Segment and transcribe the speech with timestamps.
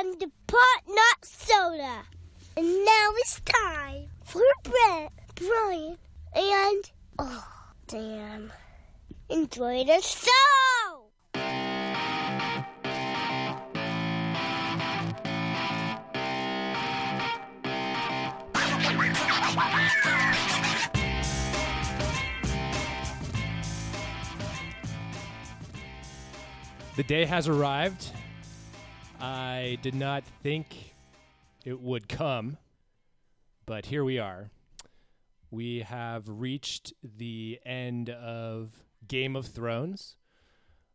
[0.00, 2.02] the Pop Not Soda.
[2.56, 5.98] And now it's time for Brett, Brian,
[6.34, 7.44] and oh,
[7.86, 8.50] damn.
[9.28, 10.30] Enjoy the show!
[26.96, 28.12] The day has arrived.
[29.20, 30.94] I did not think
[31.64, 32.56] it would come,
[33.66, 34.50] but here we are.
[35.50, 38.70] We have reached the end of
[39.06, 40.16] Game of Thrones,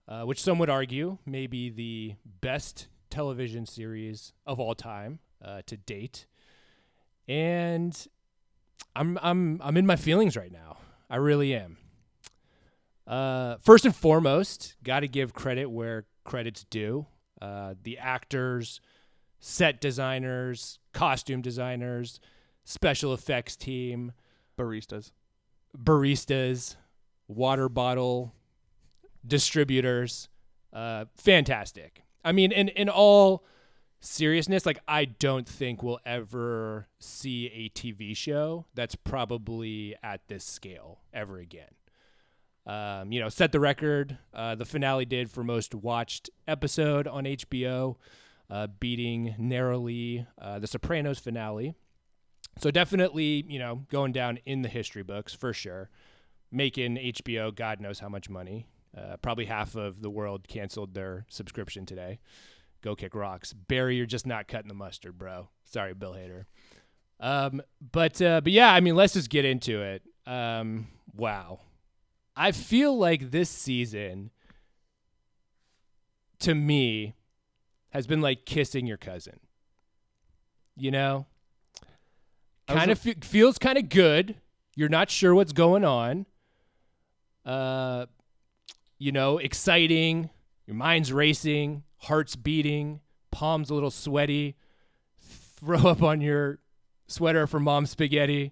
[0.07, 5.61] uh, which some would argue may be the best television series of all time uh,
[5.67, 6.25] to date.
[7.27, 7.95] And
[8.95, 10.77] I'm I'm I'm in my feelings right now.
[11.09, 11.77] I really am.
[13.05, 17.05] Uh, first and foremost, got to give credit where credit's due.
[17.41, 18.79] Uh, the actors,
[19.39, 22.19] set designers, costume designers,
[22.63, 24.13] special effects team,
[24.57, 25.11] Baristas.
[25.77, 26.75] baristas,
[27.27, 28.33] water bottle
[29.25, 30.29] distributors.
[30.71, 32.03] Uh, fantastic.
[32.23, 33.45] I mean, in in all
[33.99, 40.43] seriousness, like I don't think we'll ever see a TV show that's probably at this
[40.45, 41.69] scale ever again.
[42.65, 44.17] Um, you know, set the record.
[44.33, 47.95] Uh, the finale did for most watched episode on HBO,
[48.49, 51.75] uh, beating narrowly uh, the Sopranos finale.
[52.59, 55.89] So definitely, you know, going down in the history books for sure.
[56.51, 58.67] Making HBO God knows how much money.
[58.97, 62.19] Uh, probably half of the world canceled their subscription today.
[62.81, 63.97] Go kick rocks, Barry.
[63.97, 65.49] You're just not cutting the mustard, bro.
[65.65, 66.45] Sorry, Bill Hader.
[67.19, 70.03] Um, but uh, but yeah, I mean, let's just get into it.
[70.25, 71.59] Um, wow,
[72.35, 74.31] I feel like this season,
[76.39, 77.15] to me,
[77.91, 79.39] has been like kissing your cousin.
[80.75, 81.25] You know,
[82.67, 84.35] kind of fe- feels kind of good.
[84.75, 86.25] You're not sure what's going on.
[87.45, 88.07] Uh,
[88.97, 90.29] you know, exciting.
[90.67, 92.99] Your mind's racing, heart's beating,
[93.31, 94.55] palms a little sweaty.
[95.57, 96.59] Throw up on your
[97.07, 98.51] sweater for mom's spaghetti.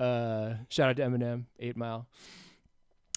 [0.00, 2.08] Uh, shout out to Eminem, Eight Mile.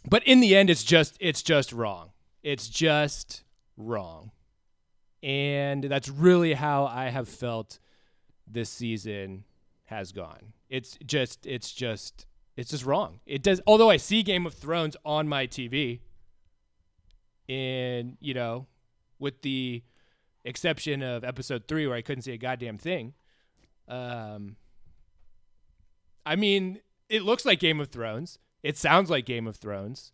[0.07, 2.11] But in the end, it's just it's just wrong.
[2.43, 3.43] It's just
[3.77, 4.31] wrong,
[5.21, 7.79] and that's really how I have felt
[8.47, 9.43] this season
[9.85, 10.53] has gone.
[10.69, 12.25] It's just it's just
[12.55, 13.19] it's just wrong.
[13.25, 15.99] It does although I see Game of Thrones on my TV
[17.47, 18.67] and you know
[19.19, 19.83] with the
[20.43, 23.13] exception of episode 3 where I couldn't see a goddamn thing.
[23.87, 24.55] Um
[26.25, 26.79] I mean,
[27.09, 28.39] it looks like Game of Thrones.
[28.63, 30.11] It sounds like Game of Thrones,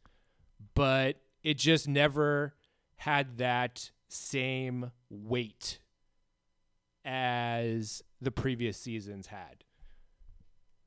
[0.73, 2.55] but it just never
[2.97, 5.79] had that same weight
[7.03, 9.63] as the previous seasons had.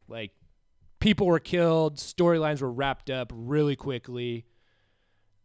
[0.09, 0.33] Like
[1.01, 4.47] people were killed, storylines were wrapped up really quickly.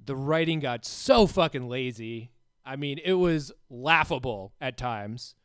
[0.03, 2.31] The writing got so fucking lazy.
[2.65, 5.35] I mean, it was laughable at times.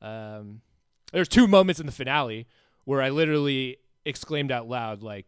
[0.00, 0.62] Um,
[1.12, 2.46] there's two moments in the finale
[2.84, 5.26] where I literally exclaimed out loud, like,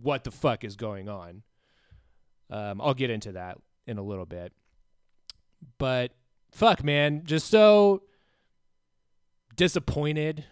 [0.00, 1.42] "What the fuck is going on?"
[2.50, 4.52] Um, I'll get into that in a little bit,
[5.78, 6.12] but
[6.50, 8.02] fuck, man, just so
[9.56, 10.44] disappointed.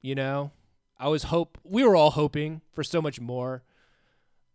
[0.00, 0.50] You know,
[0.98, 3.62] I was hope we were all hoping for so much more.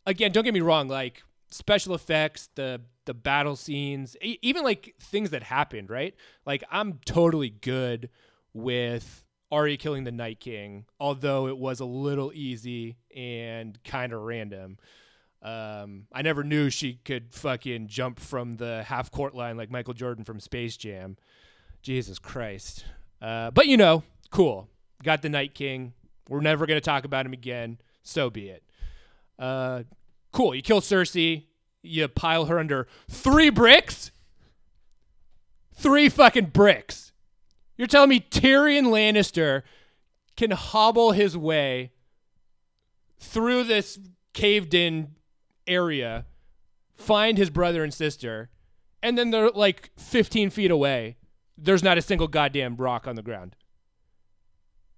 [0.05, 5.29] Again, don't get me wrong, like special effects, the the battle scenes, even like things
[5.29, 6.13] that happened, right?
[6.45, 8.09] Like I'm totally good
[8.53, 14.21] with Arya killing the Night King, although it was a little easy and kind of
[14.21, 14.77] random.
[15.41, 19.93] Um, I never knew she could fucking jump from the half court line like Michael
[19.93, 21.17] Jordan from Space Jam.
[21.81, 22.85] Jesus Christ.
[23.21, 24.67] Uh, but you know, cool.
[25.03, 25.93] Got the Night King.
[26.27, 27.77] We're never going to talk about him again.
[28.03, 28.63] So be it.
[29.39, 29.83] Uh,
[30.31, 30.53] cool.
[30.53, 31.45] You kill Cersei.
[31.81, 34.11] You pile her under three bricks.
[35.75, 37.13] Three fucking bricks.
[37.77, 39.63] You're telling me Tyrion Lannister
[40.35, 41.91] can hobble his way
[43.19, 43.99] through this
[44.33, 45.15] caved in
[45.65, 46.25] area,
[46.95, 48.49] find his brother and sister,
[49.01, 51.17] and then they're like 15 feet away.
[51.57, 53.55] There's not a single goddamn rock on the ground.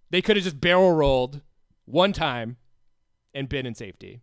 [0.10, 1.42] They could have just barrel rolled
[1.86, 2.58] one time
[3.34, 4.22] and been in safety.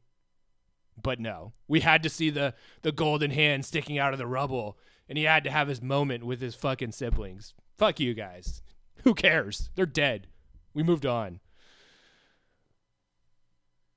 [1.01, 4.79] But no, we had to see the the golden hand sticking out of the rubble,
[5.09, 7.55] and he had to have his moment with his fucking siblings.
[7.77, 8.63] Fuck you guys.
[9.05, 9.71] Who cares?
[9.75, 10.27] They're dead.
[10.75, 11.41] We moved on.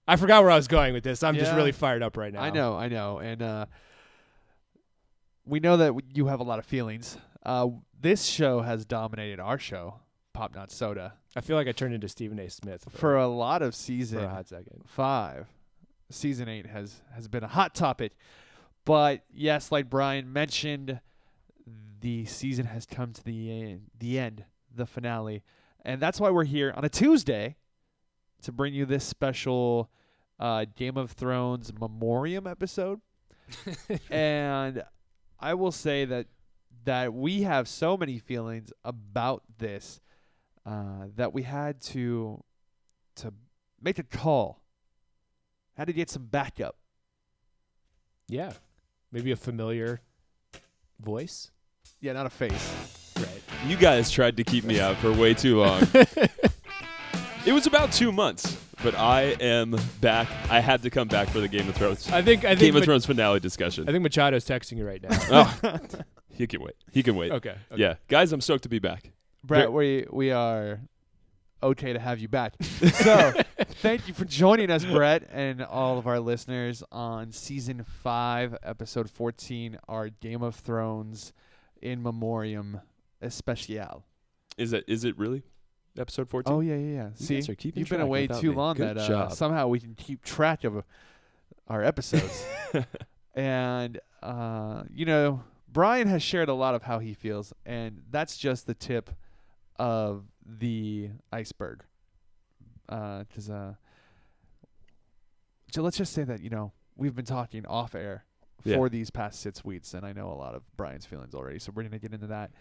[0.07, 1.21] I forgot where I was going with this.
[1.21, 2.41] I'm just really fired up right now.
[2.41, 3.65] I know, I know, and uh,
[5.45, 7.17] we know that you have a lot of feelings.
[7.45, 7.67] Uh,
[7.99, 9.99] this show has dominated our show,
[10.33, 12.49] Pop Not Soda, I feel like I turned into Stephen A.
[12.49, 14.81] Smith for, for a lot of for season a hot second.
[14.85, 15.47] five.
[16.09, 18.13] Season eight has has been a hot topic,
[18.83, 20.99] but yes, like Brian mentioned,
[22.01, 25.43] the season has come to the end, the end, the finale,
[25.83, 27.55] and that's why we're here on a Tuesday
[28.41, 29.89] to bring you this special
[30.39, 33.01] uh, Game of Thrones memoriam episode.
[34.09, 34.83] and
[35.39, 36.27] I will say that
[36.85, 39.99] that we have so many feelings about this
[40.65, 42.43] uh, that we had to
[43.15, 43.33] to
[43.81, 44.61] make a call.
[45.75, 46.75] Had to get some backup.
[48.27, 48.53] Yeah,
[49.11, 50.01] maybe a familiar
[50.99, 51.51] voice.
[52.01, 53.13] Yeah, not a face.
[53.17, 53.41] Right.
[53.67, 55.81] You guys tried to keep me out for way too long.
[57.45, 60.29] it was about two months, but I am back.
[60.49, 62.75] I had to come back for the Game of Thrones I think I think Game
[62.75, 63.89] of Ma- Thrones finale discussion.
[63.89, 65.09] I think Machado's texting you right now.
[65.63, 65.79] oh,
[66.29, 66.75] he can wait.
[66.91, 67.31] He can wait.
[67.31, 67.55] okay.
[67.71, 67.81] okay.
[67.81, 69.11] Yeah, guys, I'm stoked to be back.
[69.43, 70.79] Brett, Ver- we we are
[71.61, 72.53] okay to have you back.
[72.63, 73.33] So
[73.79, 79.09] thank you for joining us, Brett, and all of our listeners on season five, episode
[79.09, 81.33] fourteen, our Game of Thrones
[81.81, 82.81] in memoriam
[83.21, 84.03] especial.
[84.57, 84.83] Is it?
[84.87, 85.43] Is it really
[85.97, 86.53] episode 14?
[86.53, 87.09] Oh yeah, yeah, yeah.
[87.17, 88.55] You See, keeping you've been away too me.
[88.55, 90.83] long Good that uh, somehow we can keep track of
[91.67, 92.45] our episodes.
[93.35, 98.37] and uh, you know, Brian has shared a lot of how he feels, and that's
[98.37, 99.09] just the tip
[99.77, 101.83] of the iceberg.
[102.89, 103.73] Because uh,
[105.71, 108.25] so let's just say that you know we've been talking off air
[108.63, 108.75] Yeah.
[108.75, 111.59] for these past six weeks, and I know a lot of Brian's feelings already.
[111.59, 112.51] So we're gonna get into that,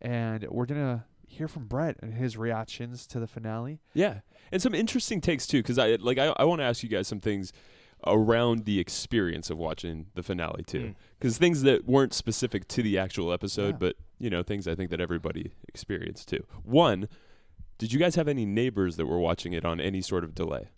[0.00, 3.80] and we're gonna hear from Brett and his reactions to the finale.
[3.94, 4.20] Yeah,
[4.52, 7.08] and some interesting takes too, because I like I, I want to ask you guys
[7.08, 7.52] some things
[8.06, 10.94] around the experience of watching the finale too, Mm.
[11.18, 13.78] because things that weren't specific to the actual episode, Yeah.
[13.78, 16.46] but you know things I think that everybody experienced too.
[16.62, 17.08] One,
[17.78, 20.68] did you guys have any neighbors that were watching it on any sort of delay?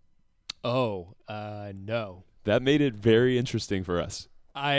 [0.65, 2.25] Oh, uh, no.
[2.45, 4.29] That made it very interesting for us.
[4.55, 4.75] I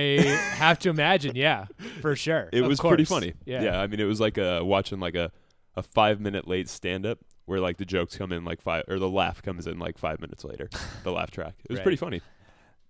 [0.55, 1.35] have to imagine.
[1.35, 1.65] Yeah,
[2.01, 2.49] for sure.
[2.51, 3.19] It Of was pretty course.
[3.21, 3.33] funny.
[3.45, 3.79] Yeah.
[3.79, 5.31] I mean, it was like a watching like a
[5.75, 8.97] a five minute late stand up where like the jokes come in like five or
[8.97, 10.67] the laugh comes in like five minutes later.
[11.03, 11.53] the laugh track.
[11.63, 11.83] It was Right.
[11.83, 12.21] pretty funny.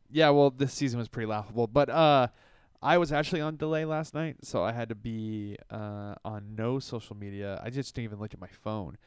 [0.09, 2.27] Yeah, well, this season was pretty laughable, but uh,
[2.81, 6.79] I was actually on delay last night, so I had to be uh on no
[6.79, 7.59] social media.
[7.61, 8.97] I just didn't even look at my phone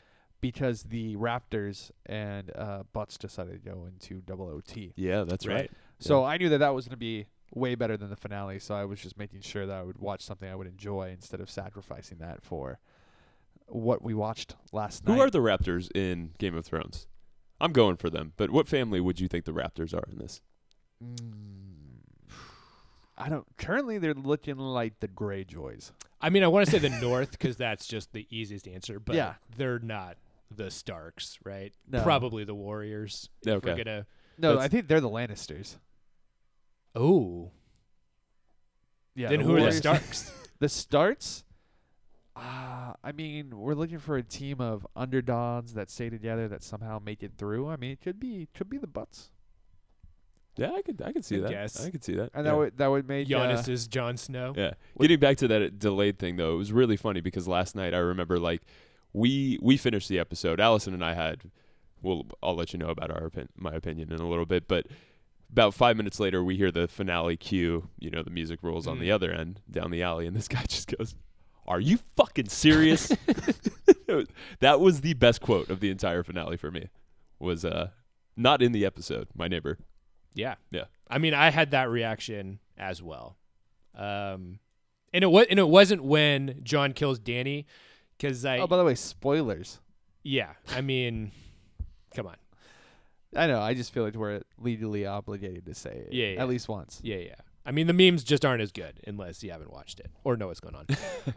[0.40, 4.92] because the Raptors and uh Bucks decided to go into double OT.
[4.96, 5.70] Yeah, that's right.
[5.98, 8.58] So I knew that that was going to be way better than the finale.
[8.58, 11.40] So I was just making sure that I would watch something I would enjoy instead
[11.40, 12.78] of sacrificing that for
[13.66, 15.14] what we watched last night.
[15.14, 17.06] Who are the Raptors in Game of Thrones?
[17.60, 20.40] I'm going for them, but what family would you think the Raptors are in this?
[21.04, 22.00] Mm,
[23.18, 23.46] I don't.
[23.58, 25.92] Currently, they're looking like the Greyjoys.
[26.20, 29.16] I mean, I want to say the North because that's just the easiest answer, but
[29.16, 29.34] Yeah.
[29.56, 30.16] they're not
[30.54, 31.72] the Starks, right?
[31.88, 32.02] No.
[32.02, 33.28] Probably the Warriors.
[33.42, 33.84] if We're Okay.
[33.84, 34.06] gonna.
[34.38, 35.76] No, That's- I think they're the Lannisters.
[36.94, 37.52] Oh,
[39.14, 39.28] Yeah.
[39.28, 40.32] then who are the Warriors- Starks?
[40.60, 41.44] The Starts.
[42.36, 46.98] Uh, I mean, we're looking for a team of underdogs that stay together that somehow
[46.98, 47.68] make it through.
[47.68, 49.30] I mean, it could be could be the Bucks,
[50.56, 51.50] Yeah, I could I could see Good that.
[51.50, 51.84] guess.
[51.84, 52.30] I could see that.
[52.34, 52.52] and yeah.
[52.52, 54.52] that would that would make uh, is Jon Snow.
[54.56, 54.74] Yeah.
[55.00, 57.98] Getting back to that delayed thing though, it was really funny because last night I
[57.98, 58.62] remember like
[59.12, 60.60] we we finished the episode.
[60.60, 61.50] Allison and I had
[62.02, 64.86] well I'll let you know about our my opinion in a little bit, but
[65.52, 69.00] about 5 minutes later we hear the finale cue, you know, the music rolls on
[69.00, 69.14] the Mm.
[69.14, 71.14] other end down the alley and this guy just goes,
[71.66, 73.10] "Are you fucking serious?"
[74.08, 74.26] Was-
[74.60, 76.88] that was the best quote of the entire finale for me.
[77.38, 77.90] Was uh
[78.36, 79.78] not in the episode, my neighbor.
[80.34, 80.54] Yeah.
[80.70, 80.84] Yeah.
[81.08, 83.36] I mean, I had that reaction as well.
[83.96, 84.60] Um,
[85.12, 87.66] and it was and it wasn't when Jon kills Danny,
[88.20, 89.78] because I Oh, by the way, spoilers.
[90.22, 90.50] yeah.
[90.68, 91.32] I mean,
[92.14, 92.36] come on.
[93.36, 93.60] I know.
[93.60, 96.42] I just feel like we're legally obligated to say it Yeah, yeah.
[96.42, 97.00] at least once.
[97.02, 97.34] Yeah, yeah.
[97.64, 100.48] I mean, the memes just aren't as good unless you haven't watched it or know
[100.48, 100.86] what's going on.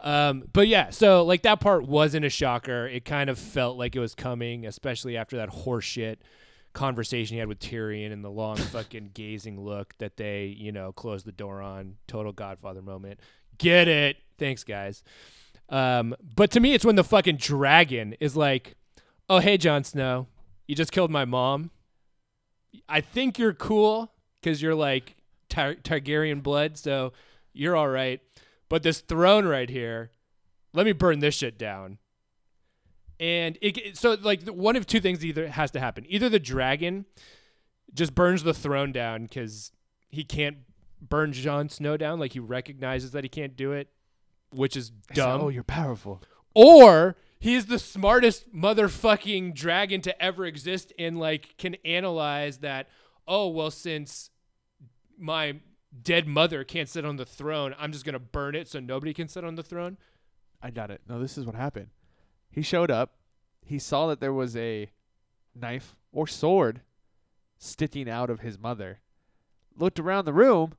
[0.00, 2.86] um, but yeah, so like that part wasn't a shocker.
[2.88, 6.16] It kind of felt like it was coming, especially after that horseshit
[6.72, 10.92] conversation he had with Tyrion and the long fucking gazing look that they, you know,
[10.92, 11.96] closed the door on.
[12.08, 13.20] Total Godfather moment.
[13.58, 14.16] Get it?
[14.38, 15.04] Thanks, guys.
[15.68, 18.74] Um, but to me, it's when the fucking dragon is like,
[19.28, 20.28] "Oh, hey, Jon Snow,
[20.66, 21.70] you just killed my mom.
[22.88, 25.16] I think you're cool because you're like
[25.48, 27.12] Tar- Targaryen blood, so
[27.52, 28.20] you're all right.
[28.68, 30.10] But this throne right here,
[30.72, 31.98] let me burn this shit down."
[33.20, 36.04] And it so like one of two things either has to happen.
[36.08, 37.06] Either the dragon
[37.92, 39.70] just burns the throne down because
[40.10, 40.58] he can't
[41.00, 43.88] burn Jon Snow down, like he recognizes that he can't do it,
[44.54, 45.40] which is He dumb.
[45.42, 46.22] oh, you're powerful.
[46.54, 52.88] or he's the smartest motherfucking dragon to ever exist and like can analyze that
[53.28, 54.30] oh well since
[55.18, 55.56] my
[56.02, 59.12] dead mother can't sit on the throne i'm just going to burn it so nobody
[59.14, 59.96] can sit on the throne
[60.62, 61.02] I got it.
[61.06, 61.88] No, this is what happened.
[62.50, 63.16] He showed up.
[63.66, 64.88] He saw that there was a
[65.54, 66.80] knife or sword
[67.58, 69.00] sticking out of his mother.
[69.76, 70.72] Looked around the room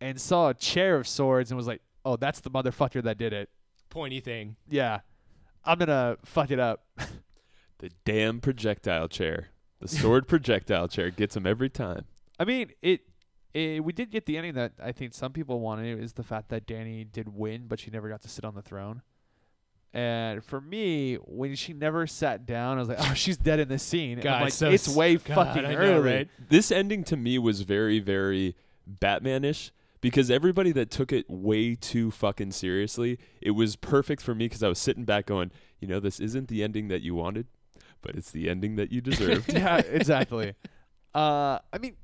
[0.00, 3.32] and saw a chair of swords and was like, "Oh, that's the motherfucker that did
[3.32, 3.50] it."
[3.90, 5.00] pointy thing Yeah.
[5.64, 6.84] I'm going to fuck it up.
[7.78, 9.48] The damn projectile chair.
[9.80, 12.04] The sword projectile chair gets him every time.
[12.38, 13.00] I mean, it,
[13.54, 16.50] it we did get the ending that I think some people wanted is the fact
[16.50, 19.00] that Danny did win, but she never got to sit on the throne.
[19.94, 23.68] And for me, when she never sat down, I was like, "Oh, she's dead in
[23.68, 26.12] this scene." And I'm God, like, so it's way God, fucking I know, early.
[26.12, 26.28] right?
[26.50, 32.10] This ending to me was very, very Batman-ish because everybody that took it way too
[32.10, 36.00] fucking seriously, it was perfect for me because I was sitting back going, you know,
[36.00, 37.46] this isn't the ending that you wanted,
[38.02, 39.52] but it's the ending that you deserved.
[39.52, 40.54] yeah, exactly.
[41.14, 41.96] Uh, I mean,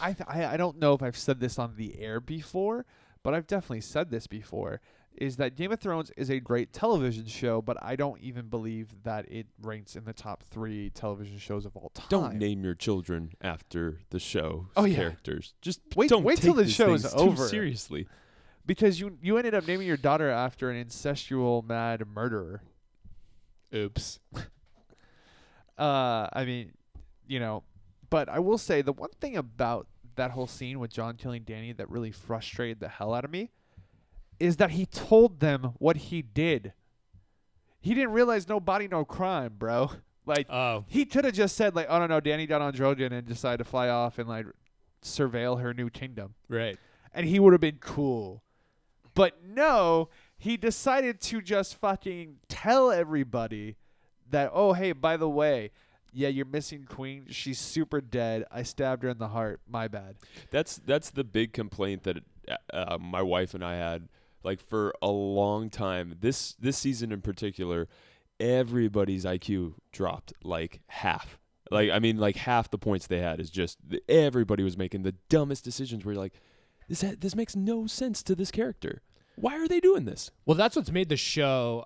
[0.00, 2.86] I, th- I I don't know if I've said this on the air before,
[3.22, 4.80] but I've definitely said this before.
[5.16, 8.94] Is that Game of Thrones is a great television show, but I don't even believe
[9.04, 12.06] that it ranks in the top three television shows of all time.
[12.10, 14.96] Don't name your children after the show Oh, yeah.
[14.96, 15.54] characters.
[15.62, 17.48] Just Wait- don't wait till the show is over.
[17.48, 18.06] seriously.
[18.66, 22.62] because you you ended up naming your daughter after an incestual mad murderer.
[23.74, 24.18] oops
[25.78, 26.72] Uh, I mean,
[27.26, 27.62] you know,
[28.08, 31.72] but I will say the one thing about that whole scene with Jon killing Danny
[31.74, 33.50] that really frustrated the hell out of me
[34.38, 36.72] is that he told them what he did.
[37.80, 39.90] He didn't realize no body, no crime, bro.
[40.28, 43.12] Like oh he could have just said like, "Oh no, no, Danny got on Drogon
[43.12, 44.44] and decided to fly off and like
[45.00, 46.76] surveil her new kingdom," right
[47.16, 48.42] and he would have been cool.
[49.14, 53.76] But no, he decided to just fucking tell everybody
[54.30, 55.70] that, oh, hey, by the way,
[56.12, 57.26] yeah, you're missing Queen.
[57.30, 58.44] She's super dead.
[58.52, 59.60] I stabbed her in the heart.
[59.66, 60.16] My bad.
[60.50, 64.08] That's that's the big complaint that uh, uh, my wife and I had
[64.42, 66.16] like for a long time.
[66.20, 67.88] This this season in particular,
[68.40, 71.38] everybody's IQ dropped like half.
[71.70, 73.78] Like I mean, like half the points they had is just
[74.08, 76.04] everybody was making the dumbest decisions.
[76.04, 76.34] Where you're like,
[76.88, 79.02] this ha- this makes no sense to this character.
[79.36, 80.30] Why are they doing this?
[80.46, 81.84] well that's what's made the show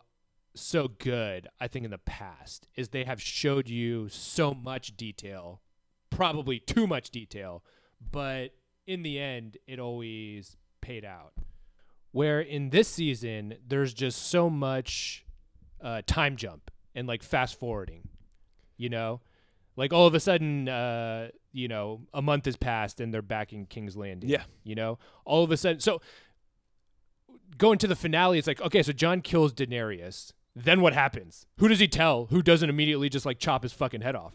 [0.55, 5.61] so good i think in the past is they have showed you so much detail
[6.11, 7.63] probably too much detail
[8.11, 8.51] but
[8.87, 11.33] in the end it always paid out
[12.13, 15.25] where in this season there's just so much
[15.81, 18.03] uh, time jump and like fast forwarding
[18.77, 19.21] you know?
[19.77, 23.53] Like all of a sudden uh, you know a month has passed and they're back
[23.53, 24.43] in king's landing Yeah.
[24.65, 24.99] you know?
[25.25, 26.01] All of a sudden so
[27.59, 30.33] going to the finale it's like okay so jon kills daenerys.
[30.57, 31.47] Then what happens?
[31.59, 34.35] Who does he tell who doesn't immediately just like chop his fucking head off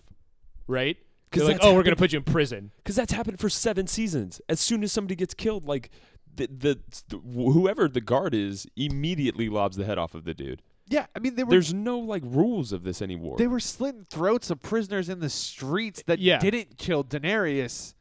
[0.68, 0.98] right?
[1.32, 2.72] 'Cause They're like oh we're gonna put you in prison.
[2.78, 4.40] Because that's happened for seven seasons.
[4.48, 5.90] As soon as somebody gets killed, like
[6.36, 10.62] the, the the whoever the guard is immediately lobs the head off of the dude.
[10.88, 13.38] Yeah, I mean, they were There's no like rules of this anymore.
[13.38, 16.38] they were slitting throats of prisoners in the streets that Yeah.
[16.38, 17.96] didn't kill Daenerys.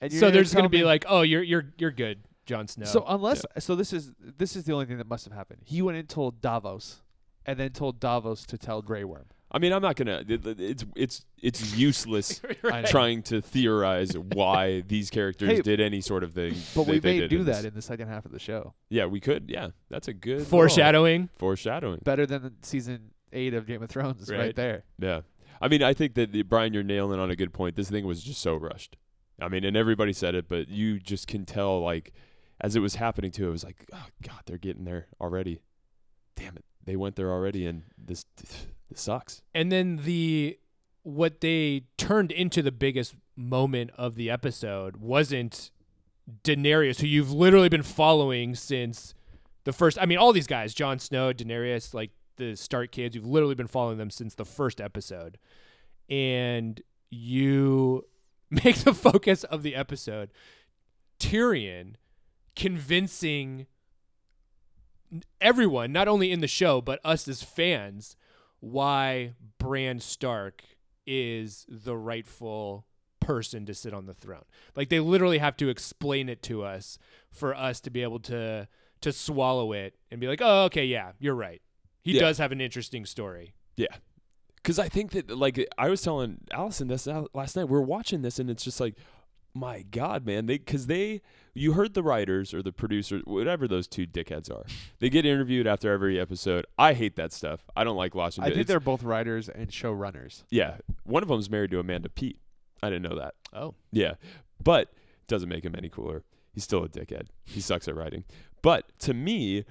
[0.00, 3.04] And so gonna there's gonna be like oh you're you're you're good Jon Snow So
[3.06, 5.60] unless so this is this is the only thing that must have happened.
[5.64, 7.02] He went and told Davos,
[7.44, 9.26] and then told Davos to tell Grey Worm.
[9.50, 10.22] I mean, I'm not gonna.
[10.28, 12.86] it- it- It's it's it's useless I know.
[12.88, 16.54] trying to theorize why these characters Hey, did any sort of thing.
[16.74, 18.38] But that we they may did do in that in the second half of the
[18.38, 18.74] show.
[18.90, 19.48] Yeah, we could.
[19.48, 22.00] Yeah, that's a good foreshadowing foreshadowing.
[22.04, 24.56] Better than the season eight of Game of Thrones, right, Right.
[24.56, 24.84] there.
[24.98, 25.20] Yeah,
[25.60, 27.74] I mean, I think that the, Brian, you're nailing on a good point.
[27.76, 28.96] This thing was just so rushed.
[29.40, 32.12] I mean, and everybody said it, but you just can tell, like,
[32.60, 35.60] as it was happening too, it was like, oh god, they're getting there already.
[36.36, 38.24] Damn it, they went there already, and this
[38.90, 39.42] this sucks.
[39.54, 40.58] and then the
[41.02, 45.70] what they turned into the biggest moment of the episode wasn't
[46.44, 49.14] Daenerys, who you've literally been following since
[49.64, 49.98] the first.
[50.00, 53.66] I mean, all these guys, Jon Snow, Daenerys, like the Stark kids, you've literally been
[53.68, 55.38] following them since the first episode,
[56.10, 58.04] and you
[58.50, 60.30] make the focus of the episode
[61.18, 61.94] Tyrion
[62.54, 63.66] convincing
[65.40, 68.16] everyone, not only in the show but us as fans,
[68.60, 70.62] why Bran Stark
[71.06, 72.84] is the rightful
[73.20, 74.44] person to sit on the throne.
[74.74, 76.98] Like they literally have to explain it to us
[77.30, 78.68] for us to be able to
[79.00, 81.62] to swallow it and be like, "Oh, okay, yeah, you're right.
[82.02, 82.20] He Yeah.
[82.22, 83.94] does have an interesting story." Yeah.
[84.56, 87.68] Because I think that, like, I was telling Allison this uh, last night.
[87.68, 88.96] We are watching this, and it's just like,
[89.54, 90.46] my God, man.
[90.46, 91.22] They, because they,
[91.58, 94.64] you heard the writers or the producers, whatever those two dickheads are.
[95.00, 96.66] They get interviewed after every episode.
[96.78, 97.60] I hate that stuff.
[97.76, 98.42] I don't like watching.
[98.44, 100.44] I think It's- they're both writers and showrunners.
[100.50, 100.78] yeah.
[101.04, 102.38] One of them's married to Amanda Peet.
[102.82, 103.34] I didn't know that.
[103.52, 103.74] Oh.
[103.92, 104.14] Yeah,
[104.62, 104.92] but
[105.26, 106.24] doesn't make him any cooler.
[106.52, 107.26] He's still a dickhead.
[107.44, 108.24] He sucks at writing.
[108.62, 109.64] But to me,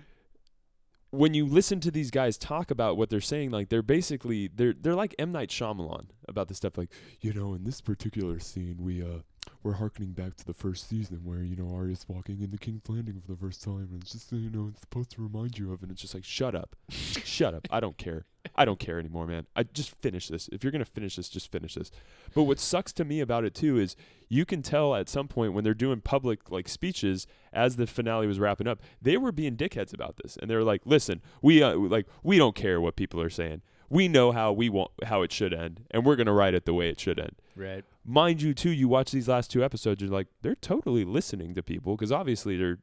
[1.11, 4.73] when you listen to these guys talk about what they're saying, like they're basically they're
[4.73, 6.77] they're like M Night Shyamalan about the stuff.
[6.77, 6.91] Like
[7.21, 9.19] you know, in this particular scene, we uh
[9.63, 13.21] we're harkening back to the first season where you know Arya's walking into King's Landing
[13.21, 15.81] for the first time, and it's just you know it's supposed to remind you of,
[15.81, 17.67] and it's just like shut up, shut up.
[17.71, 18.25] I don't care.
[18.55, 19.45] I don't care anymore, man.
[19.55, 20.49] I just finish this.
[20.51, 21.91] If you're gonna finish this, just finish this.
[22.33, 23.95] But what sucks to me about it too is
[24.29, 28.27] you can tell at some point when they're doing public like speeches as the finale
[28.27, 31.75] was wrapping up, they were being dickheads about this, and they're like, "Listen, we uh,
[31.75, 33.61] like we don't care what people are saying.
[33.89, 36.73] We know how we want how it should end, and we're gonna write it the
[36.73, 37.83] way it should end." Right.
[38.05, 41.63] Mind you, too, you watch these last two episodes, you're like, they're totally listening to
[41.63, 42.79] people because obviously they're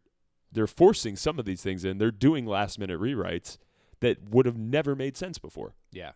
[0.53, 1.99] they're forcing some of these things in.
[1.99, 3.59] They're doing last minute rewrites
[4.01, 5.75] that would have never made sense before.
[5.91, 6.13] Yeah.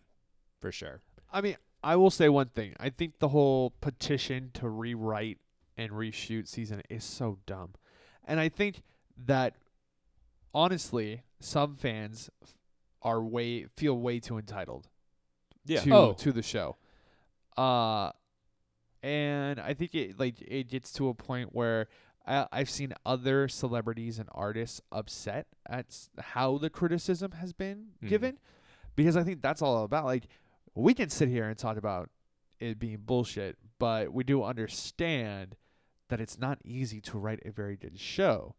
[0.59, 1.01] For sure.
[1.31, 2.73] I mean, I will say one thing.
[2.79, 5.39] I think the whole petition to rewrite
[5.77, 7.73] and reshoot season is so dumb.
[8.25, 8.81] And I think
[9.25, 9.55] that
[10.53, 12.57] honestly, some fans f-
[13.01, 14.87] are way feel way too entitled
[15.65, 15.81] Yeah.
[15.81, 16.13] to Oh.
[16.13, 16.77] to the show.
[17.57, 18.11] Uh
[19.01, 21.87] and I think it like it gets to a point where
[22.27, 27.89] I, I've seen other celebrities and artists upset at s- how the criticism has been
[28.03, 28.09] Mhm.
[28.09, 28.39] given,
[28.95, 30.05] because I think that's all about.
[30.05, 30.27] Like
[30.75, 32.09] we can sit here and talk about
[32.59, 35.55] it being bullshit, but we do understand
[36.09, 38.55] that it's not easy to write a very good show.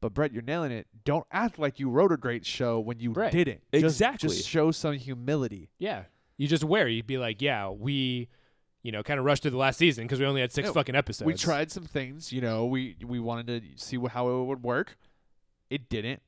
[0.00, 0.86] But Brett, you're nailing it.
[1.04, 3.30] Don't act like you wrote a great show when you Right.
[3.30, 3.60] didn't.
[3.72, 4.28] Just- Exactly.
[4.30, 5.70] Just show some humility.
[5.78, 6.04] Yeah.
[6.38, 6.88] You just wear.
[6.88, 8.28] You'd be like, yeah, we,
[8.82, 10.72] you know, kind of rushed through the last season because we only had six Yeah,
[10.72, 11.26] fucking episodes.
[11.26, 12.64] We tried some things, you know.
[12.64, 14.96] We we wanted to see wh- how it would work.
[15.68, 16.22] It didn't,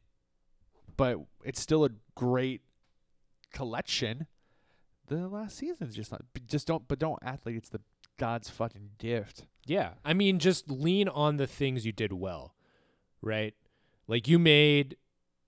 [0.99, 2.61] but it's still a great
[3.53, 4.27] collection.
[5.07, 6.23] The last season's just not.
[6.47, 6.87] Just don't.
[6.89, 7.81] But don't act like it's the
[8.19, 9.47] God's fucking gift.
[9.67, 9.95] Yeah.
[10.05, 12.55] I mean, just lean on the things you did well,
[13.23, 13.55] right?
[14.09, 14.97] Like you made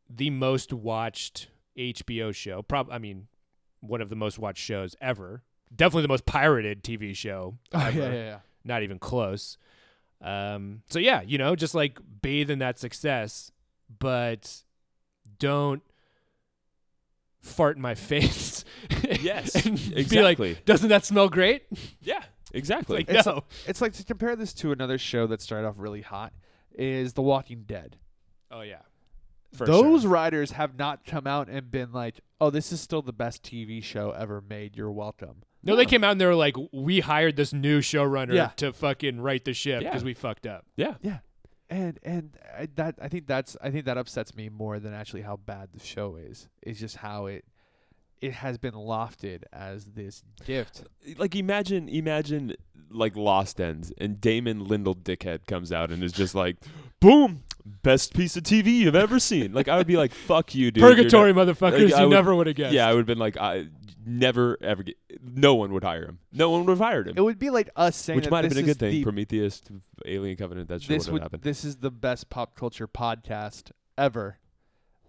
[0.08, 2.62] the most watched HBO show.
[2.62, 3.26] Prob I mean,
[3.80, 5.42] one of the most watched shows ever.
[5.74, 7.58] Definitely the most pirated TV show.
[7.72, 7.98] ever.
[7.98, 8.14] yeah, yeah.
[8.14, 8.38] yeah.
[8.64, 9.58] Not even close.
[10.20, 13.50] Um, so yeah, you know, just like bathe in that success,
[13.98, 14.62] but
[15.38, 15.82] don't
[17.42, 18.64] fart in my face.
[19.20, 20.58] Yes, and Be like, exactly.
[20.64, 21.64] doesn't that smell great?
[22.00, 22.98] Yeah, exactly.
[22.98, 23.44] Like, It's, no.
[23.66, 26.32] it's like to compare this to another show that started off really hot
[26.72, 27.96] is The Walking Dead.
[28.54, 28.82] Oh yeah.
[29.52, 30.10] For Those sure.
[30.10, 33.82] writers have not come out and been like, "Oh, this is still the best TV
[33.82, 34.76] show ever made.
[34.76, 38.34] You're welcome." No, they came out and they were like, "We hired this new showrunner
[38.34, 38.48] Yeah.
[38.56, 39.88] to fucking write the ship Yeah.
[39.90, 41.18] because we fucked up." yeah, Yeah,
[41.70, 45.22] and and I, that I think that's I think that upsets me more than actually
[45.22, 46.48] how bad the show is.
[46.62, 47.44] It's just how it
[48.24, 50.84] it has been lofted as this gift.
[51.18, 52.54] like imagine, imagine
[52.90, 56.56] like Lost ends and Damon Lindell dickhead comes out and is just like,
[57.00, 57.42] boom,
[57.82, 59.52] best piece of TV you've ever seen.
[59.52, 60.80] Like I would be like, fuck you, dude.
[60.82, 61.90] You're not- Purgatory, motherfuckers!
[61.90, 62.72] Like, you would- never would have guessed.
[62.74, 63.66] Yeah, I would have been like, I
[64.06, 64.96] never ever get.
[65.22, 66.18] No one would hire him.
[66.32, 67.14] No one would have hired him.
[67.16, 68.90] It would be like us saying Which that might have been a good thing.
[68.92, 69.62] the- Prometheus,
[70.06, 71.42] Alien Covenant, that shit this would would have happened.
[71.42, 74.38] this is the best pop culture podcast ever.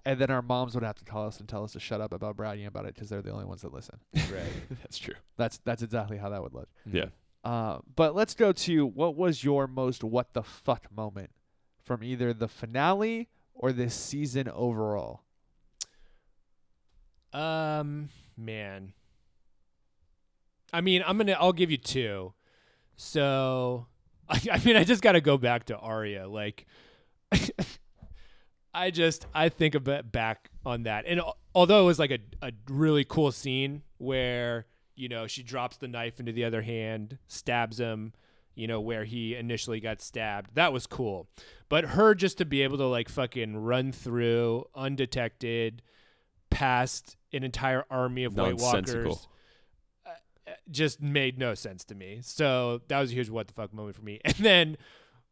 [0.06, 2.13] And then our moms would have to call us and tell us to shut up
[2.13, 4.00] about bragging about it because they're the only ones that listen.
[4.13, 4.44] right.
[4.82, 5.15] That's true.
[5.38, 6.70] That's that's exactly how that would look.
[6.86, 7.06] Yeah.
[7.44, 11.32] Uh, but let's go to what was your most what the fuck moment
[11.84, 15.22] from either the finale or this season overall?
[17.34, 18.94] Um, man.
[20.74, 21.34] I mean, I'm gonna.
[21.34, 22.34] I'll give you two.
[22.98, 23.88] So,
[24.30, 26.28] I, I mean, I just got to go back to Arya.
[26.28, 26.65] Like,
[28.75, 31.21] I just I think a bit back on that, and
[31.53, 35.88] although it was like a a really cool scene where you know she drops the
[35.88, 38.13] knife into the other hand, stabs him.
[38.53, 40.55] You know where he initially got stabbed.
[40.55, 41.27] That was cool,
[41.69, 45.81] but her just to be able to like fucking run through undetected
[46.49, 49.27] past an entire army of White Walkers
[50.05, 50.09] uh,
[50.47, 52.19] uh, just made no sense to me.
[52.21, 54.19] So that was a huge what the fuck moment for me.
[54.25, 54.77] And then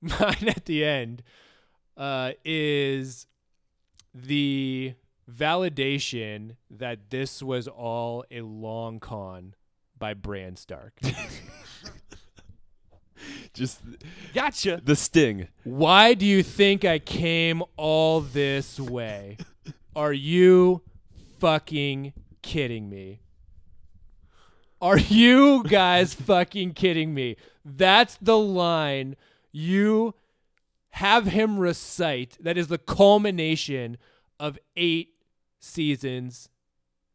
[0.02, 1.24] mine at the end
[1.96, 3.26] uh, is
[4.14, 4.94] the
[5.32, 9.56] validation that this was all a long con
[9.98, 11.00] by Bran Stark.
[13.54, 13.80] Just
[14.34, 14.82] Gotcha.
[14.84, 15.48] the sting.
[15.64, 19.38] Why do you think I came all this way?
[19.96, 20.82] Are you
[21.40, 23.22] fucking kidding me?
[24.82, 27.38] Are you guys fucking kidding me?
[27.64, 29.16] That's the line
[29.52, 30.16] you
[30.94, 33.98] have him recite that is the culmination
[34.40, 35.16] of eight
[35.60, 36.50] seasons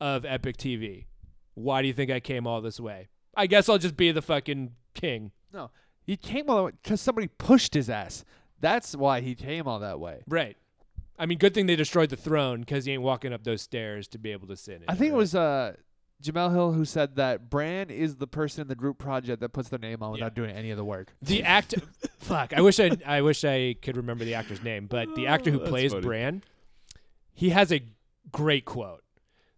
[0.00, 1.06] of epic TV.
[1.54, 3.08] Why do you think I came all this way?
[3.36, 5.30] I guess I'll just be the fucking king.
[5.52, 5.70] No,
[6.02, 8.24] he came all the way because somebody pushed his ass.
[8.60, 10.24] That's why he came all that way.
[10.26, 10.56] Right.
[11.16, 14.08] I mean, good thing they destroyed the throne because he ain't walking up those stairs
[14.08, 15.74] to be able to sit in I think it was uh,
[16.22, 19.68] Jemele Hill who said that Bran is the person in the group project that puts
[19.68, 21.14] their name on without doing any of the work.
[21.22, 21.74] the act.
[22.18, 25.50] fuck, I wish I I wish I could remember the actor's name, but the actor
[25.50, 26.06] who That's plays funny.
[26.06, 26.42] Bran,
[27.32, 27.82] he has a
[28.32, 29.04] great quote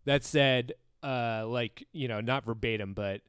[0.05, 3.23] that said, uh, like you know, not verbatim, but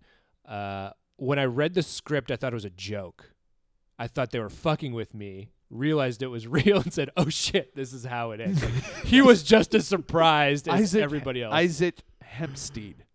[0.46, 3.32] uh, when I read the script, I thought it was a joke.
[3.98, 5.52] I thought they were fucking with me.
[5.70, 9.22] Realized it was real and said, "Oh shit, this is how it is." Like, he
[9.22, 11.54] was just as surprised as Isaac everybody else.
[11.54, 13.06] Isaac Hempstead.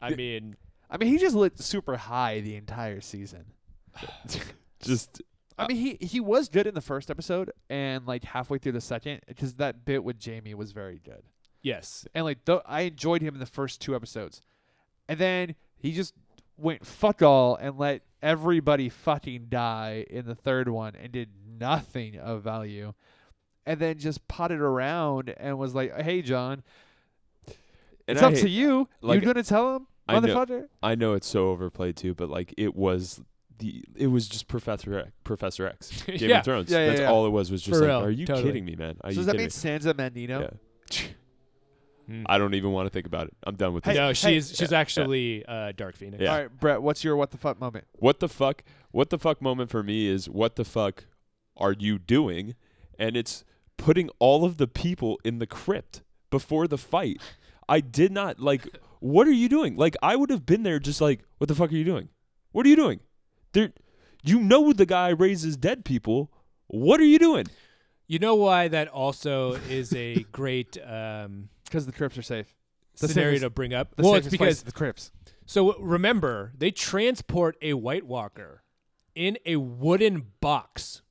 [0.00, 0.56] I mean,
[0.90, 3.46] I mean, he just lit super high the entire season.
[4.82, 5.22] Just
[5.58, 8.72] I uh mean, he he was good in the first episode and like halfway through
[8.72, 11.22] the second because that bit with Jaime was very good.
[11.62, 14.42] yes, And like th- I enjoyed him in the first two episodes,
[15.08, 16.14] and then he just
[16.58, 22.18] went fuck all and let everybody fucking die in the third one and did nothing
[22.18, 22.92] of value,
[23.64, 26.62] and then just potted around and was like, "Hey, Jon,
[28.08, 28.88] and it's I up hate- to you.
[29.00, 32.28] like, You're gonna tell him, I know- motherfucker?" I know it's so overplayed too, but
[32.28, 33.20] like it was
[33.58, 36.38] the it was just Professor X, Professor X, Game Yeah.
[36.40, 36.70] of Thrones.
[36.70, 37.10] Yeah, yeah, That's yeah.
[37.10, 37.50] all it was.
[37.50, 38.46] Was just For like, real, are you totally.
[38.46, 38.96] kidding me, man?
[39.02, 39.48] Are So you does that mean me?
[39.50, 40.50] Sansa Mandino?
[40.92, 41.00] Yeah.
[42.08, 42.22] Mm.
[42.26, 43.34] I don't even want to think about it.
[43.44, 43.98] I'm done with Hey, this.
[43.98, 46.22] no, hey, she's she's yeah, actually uh, Dark Phoenix.
[46.22, 46.30] Yeah.
[46.32, 47.84] All right, Brett, what's your what the fuck moment?
[47.94, 48.62] What the fuck?
[48.92, 51.06] What the fuck moment for me is what the fuck
[51.56, 52.54] are you doing?
[52.96, 53.42] And it's
[53.76, 57.20] putting all of the people in the crypt before the fight.
[57.68, 58.66] I did not like.
[59.00, 59.76] What are you doing?
[59.76, 62.08] Like I would have been there, just like, what the fuck are you doing?
[62.52, 63.00] What are you doing?
[63.52, 63.72] There,
[64.22, 66.32] you know the guy raises dead people.
[66.68, 67.46] What are you doing?
[68.06, 72.54] You know why that also is a great um, Because the crypts are safe.
[72.98, 73.94] The scenario safest- to bring up?
[73.96, 75.12] The well, it's safest place because the crypts.
[75.44, 78.62] so remember they transport a White Walker
[79.14, 81.02] in a wooden box,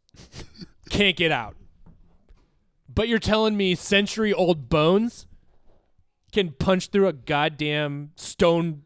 [0.90, 1.56] can't get out.
[2.88, 5.28] But you're telling me century old bones
[6.36, 8.84] can punch through a goddamn stone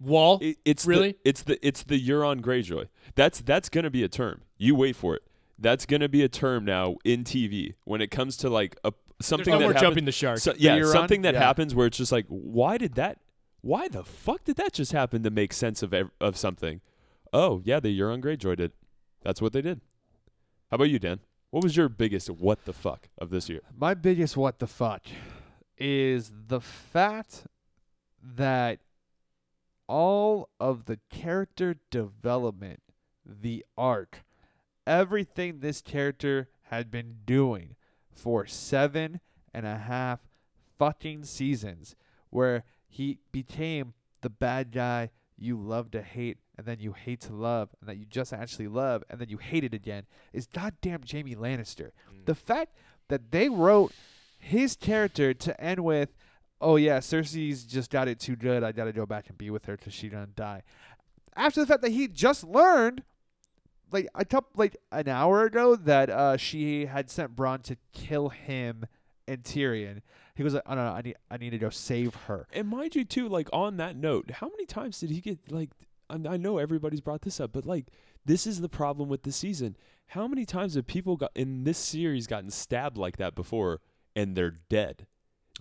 [0.00, 0.38] wall?
[0.42, 1.12] It, it's Really?
[1.12, 2.88] The, it's the it's the Euron Greyjoy.
[3.14, 4.42] That's that's gonna be a term.
[4.58, 5.22] You wait for it.
[5.58, 9.52] That's gonna be a term now in TV when it comes to like a something
[9.52, 10.38] no that more happens- jumping the shark.
[10.38, 10.92] So, yeah, Euron?
[10.92, 11.40] something that Yeah.
[11.40, 13.18] happens where it's just like, why did that?
[13.62, 16.80] Why the fuck did that just happen to make sense of of something?
[17.32, 18.72] Oh yeah, the Euron Greyjoy did.
[19.22, 19.80] That's what they did.
[20.70, 21.20] How about you, Dan?
[21.50, 23.62] What was your biggest what the fuck of this year?
[23.76, 25.02] My biggest what the fuck
[25.78, 27.44] is the fact
[28.22, 28.80] that
[29.88, 32.80] all of the character development,
[33.24, 34.24] the arc,
[34.86, 37.76] everything this character had been doing
[38.12, 39.20] for seven
[39.54, 40.20] and a half
[40.78, 41.94] fucking seasons,
[42.30, 47.34] where he became the bad guy you love to hate and then you hate to
[47.34, 51.02] love and that you just actually love and then you hate it again, is goddamn
[51.10, 51.90] Jaime Lannister.
[52.10, 52.24] Mm.
[52.24, 52.74] The fact
[53.08, 53.92] that they wrote
[54.46, 56.10] his character to end with,
[56.60, 58.62] "Oh yeah, Cersei's just got it too good.
[58.62, 60.62] I got to go back and be with her because she gonna die."
[61.34, 63.02] After the fact that he just learned,
[63.90, 68.28] like a couple, like an hour ago, that uh, she had sent Bronn to kill
[68.28, 68.86] him
[69.26, 70.02] and Tyrion.
[70.36, 72.68] He was like, "Oh no, no I need, I need to go save her." And
[72.68, 75.70] mind you, too, like on that note, how many times did he get like?
[76.08, 77.86] I know everybody's brought this up, but like
[78.24, 79.76] this is the problem with the season.
[80.08, 83.80] How many times have people got in this series gotten stabbed like that before
[84.16, 85.06] and they're dead?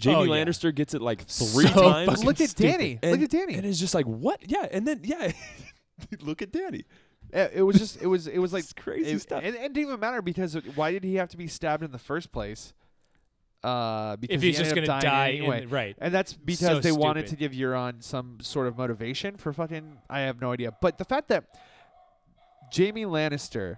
[0.04, 0.44] Jaime Oh, yeah.
[0.44, 2.24] Lannister gets it like three So times.
[2.24, 2.72] Look at stupid.
[2.72, 3.00] Danny.
[3.04, 3.54] And, Look at Danny.
[3.56, 4.40] And it's just like what?
[4.50, 5.32] Yeah, and then yeah,
[6.22, 6.86] look at Danny.
[7.32, 9.44] It was just, it was, it was like It's crazy it, stuff.
[9.44, 11.92] And, and it didn't even matter because why did he have to be stabbed in
[11.92, 12.74] the first place?
[13.64, 15.64] Uh, because if he he's just gonna die, anyway.
[15.64, 15.96] in, right?
[16.00, 19.98] And that's because So they wanted to give Euron some sort of motivation for fucking.
[20.08, 20.72] I have no idea.
[20.82, 21.46] But the fact that
[22.76, 23.78] Jaime Lannister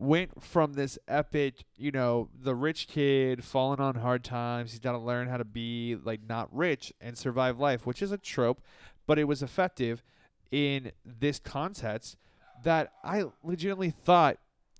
[0.00, 4.92] went from this epic, you know, the rich kid falling on hard times, he's got
[4.92, 8.62] to learn how to be like not rich and survive life, which is a trope,
[9.06, 10.02] but it was effective
[10.50, 12.16] in this context
[12.64, 14.38] that I legitimately thought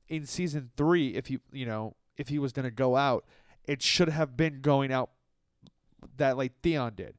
[0.09, 3.27] in season 3 if you, you know, if he was going to go out,
[3.65, 5.11] it should have been going out
[6.17, 7.15] that like Theon did.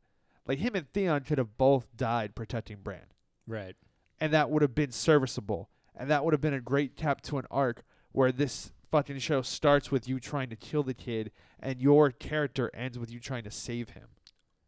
[0.48, 3.06] Like him and Theon could have both died protecting Bran.
[3.46, 3.76] Right.
[4.20, 5.70] And that would have been serviceable.
[5.96, 9.42] And that would have been a great cap to an arc where this fucking show
[9.42, 13.44] starts with you trying to kill the kid and your character ends with you trying
[13.44, 14.08] to save him.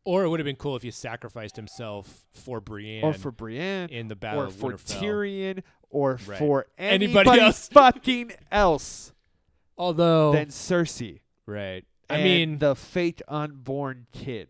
[0.05, 3.89] Or it would have been cool if he sacrificed himself for Brienne or for Brienne,
[3.89, 4.99] in the Battle or of for Winterfell.
[5.01, 6.37] Tyrion, or Right.
[6.39, 7.67] for Anybody anybody, else.
[7.73, 9.13] fucking else
[9.77, 11.21] Although, than Cersei.
[11.45, 11.85] right.
[12.09, 14.49] I and mean, the fate unborn kid.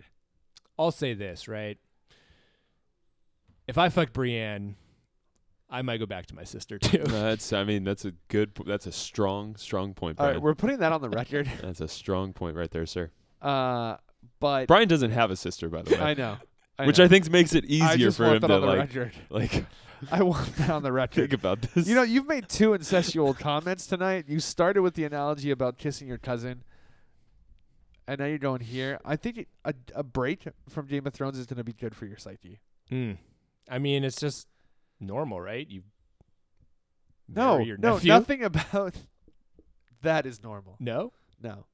[0.77, 1.77] I'll say this, right?
[3.67, 4.75] If I fucked Brienne,
[5.73, 6.99] I might go back to my sister too.
[7.07, 7.51] That's.
[7.51, 8.51] I mean, that's a good.
[8.67, 10.35] That's a strong, strong point, All Brian.
[10.35, 11.49] right, we're putting that on the record.
[11.61, 13.09] that's a strong point right there, sir.
[13.41, 13.97] Uh,
[14.39, 16.37] but Brian doesn't have a sister, by the way, I know,
[16.77, 17.05] I which know.
[17.05, 19.11] I think makes it easier for want him that to on the like, record.
[19.31, 19.65] like
[20.11, 21.21] I want that on the record.
[21.21, 21.87] think about this.
[21.87, 24.25] You know, you've made two incestual comments tonight.
[24.27, 26.63] You started with the analogy about kissing your cousin,
[28.07, 28.99] and now you're going here.
[29.03, 31.95] I think it, a a break from Game of Thrones is going to be good
[31.95, 32.59] for your psyche.
[32.89, 33.13] Hmm.
[33.67, 34.47] I mean, it's just
[35.03, 35.67] normal, right?
[35.69, 35.83] You
[37.27, 38.09] No, your no, nephew?
[38.09, 38.95] nothing about
[40.01, 40.75] that is normal.
[40.79, 41.13] No.
[41.41, 41.65] No,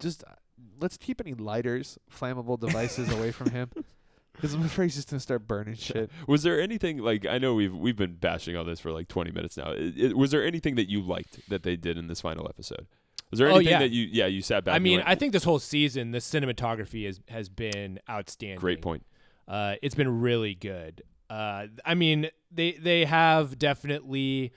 [0.00, 0.32] just uh,
[0.80, 3.70] let's keep any lighters, flammable devices away from him,
[4.32, 6.10] because I'm afraid he's just going to start burning shit.
[6.26, 9.30] Was there anything like I know we've we've been bashing on this for like 20
[9.30, 9.66] minutes now.
[9.70, 12.88] I it, was there anything that you liked that they did in this final episode?
[13.30, 13.78] Was there Oh, anything yeah.
[13.78, 14.72] that you yeah you sat back?
[14.72, 18.58] I and mean, went, I think this whole season, the cinematography has has been outstanding.
[18.58, 19.06] great point.
[19.46, 21.02] Uh, it's been really good.
[21.30, 24.52] Uh, I mean, they they have definitely,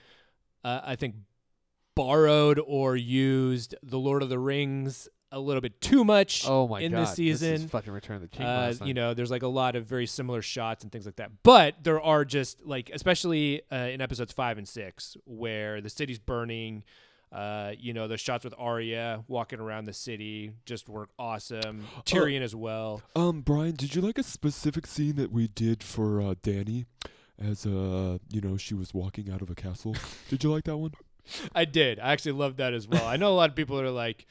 [0.64, 1.16] uh, I think,
[1.94, 6.44] borrowed or used the Lord of the Rings a little bit too much.
[6.46, 7.54] Oh my in god, this season.
[7.54, 8.46] is fucking Return of the King.
[8.46, 11.30] Uh, you know, there's like a lot of very similar shots and things like that.
[11.42, 16.18] But there are just like, especially uh, in episodes five and six, where the city's
[16.18, 16.84] burning.
[17.30, 21.86] Uh, you know, the shots with Arya walking around the city just work awesome.
[22.06, 23.02] Tyrion as well.
[23.14, 26.86] Um, Brian, did you like a specific scene that we did for uh, Danny,
[27.38, 29.94] as uh, you know, she was walking out of a castle?
[30.30, 30.92] did you like that one?
[31.54, 32.00] I did.
[32.00, 33.06] I actually loved that as well.
[33.06, 34.26] I know a lot of people are like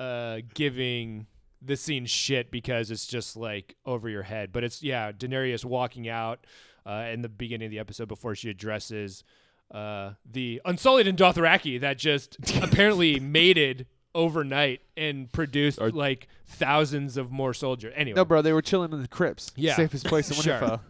[0.00, 1.26] uh giving
[1.62, 4.50] the scene shit because it's just like over your head.
[4.50, 6.44] But it's yeah, Daenerys walking out
[6.84, 9.22] uh in the beginning of the episode before she addresses
[9.70, 17.16] uh the Unsullied and Dothraki that just apparently mated overnight and produced Are- like thousands
[17.16, 17.92] of more soldiers.
[17.96, 19.52] Anyway, No, bro, they were chilling in the crypts.
[19.56, 19.76] Yeah.
[19.76, 20.58] safest place in Sure.
[20.60, 20.80] Winterfell.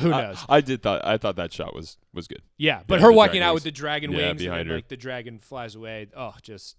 [0.00, 0.44] who knows?
[0.48, 2.42] I, did thought I thought that shot was was good.
[2.58, 3.64] yeah, but yeah, her the walking dragon out wings.
[3.64, 4.74] with the dragon Yeah, wings and behind then, her.
[4.74, 6.08] like the dragon flies away.
[6.16, 6.76] Oh, just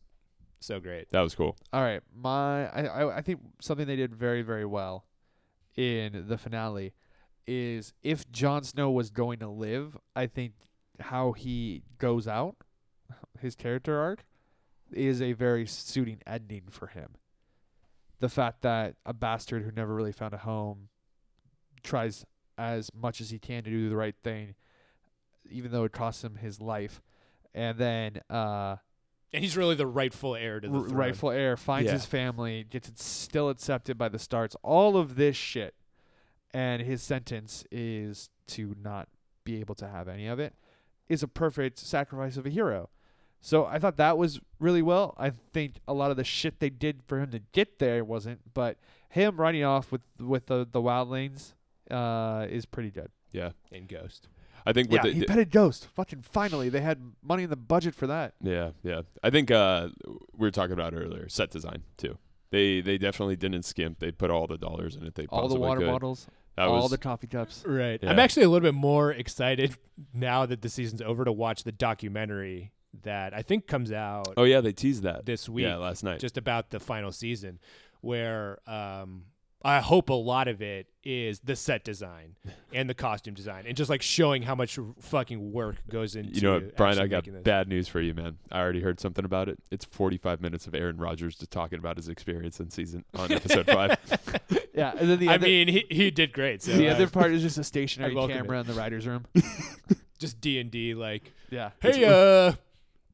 [0.59, 1.09] so great.
[1.11, 1.55] That was cool.
[1.73, 5.05] All right, my I, I I think something they did very very well
[5.77, 6.93] in the finale
[7.47, 10.53] is if Jon Snow was going to live, I think
[11.01, 12.55] how he goes out,
[13.39, 14.25] his character arc,
[14.91, 17.11] is a very suiting ending for him.
[18.19, 20.89] The fact that a bastard who never really found a home
[21.83, 22.25] tries
[22.57, 24.53] as much as he can to do the right thing,
[25.49, 27.01] even though it costs him his life,
[27.53, 28.75] and then uh
[29.33, 31.93] And he's really the rightful heir to the r- rightful heir, finds Yeah.
[31.93, 35.73] his family, gets it still accepted by the Starks, all of this shit,
[36.53, 39.07] and his sentence is to not
[39.43, 40.53] be able to have any of it,
[41.11, 42.89] is a perfect sacrifice of a hero.
[43.39, 45.15] So I thought that was really well.
[45.17, 48.53] I think a lot of the shit they did for him to get there wasn't,
[48.53, 48.77] but
[49.09, 51.53] him running off with with the the wildlings
[51.89, 53.09] uh, is pretty good.
[53.31, 54.27] Yeah, in Ghost.
[54.65, 55.87] I think Yeah, with the, he petted Ghost.
[55.95, 58.35] Fucking finally, they had money in the budget for that.
[58.41, 59.01] Yeah, yeah.
[59.23, 59.89] I think uh,
[60.37, 62.17] we were talking about earlier set design too.
[62.51, 63.99] They they definitely didn't skimp.
[63.99, 65.15] They put all the dollars in it.
[65.15, 65.87] They All the water could.
[65.87, 67.63] bottles, That all was the coffee cups.
[67.65, 67.99] Right.
[68.01, 68.09] Yeah.
[68.11, 69.75] I'm actually a little bit more excited
[70.13, 72.71] now that the season's over to watch the documentary
[73.03, 76.19] that I think comes out oh yeah, they teased that this week Yeah, last night.
[76.19, 77.59] just about the final season
[78.01, 79.23] where um
[79.63, 82.35] I hope a lot of it is the set design
[82.73, 86.41] and the costume design and just like showing how much fucking work goes into you
[86.41, 88.37] know, what, Brian, I got bad news for you, man.
[88.51, 89.59] I already heard something about it.
[89.71, 93.65] It's 45 minutes of Aaron Rodgers just talking about his experience in season on episode
[93.67, 93.97] five.
[94.73, 96.63] Yeah, and then the I other, mean, he, he did great.
[96.63, 99.25] So the uh, other part is just a stationary welcome camera in the writer's room.
[100.17, 101.71] just D and D like, Yeah.
[101.81, 102.53] hey, uh,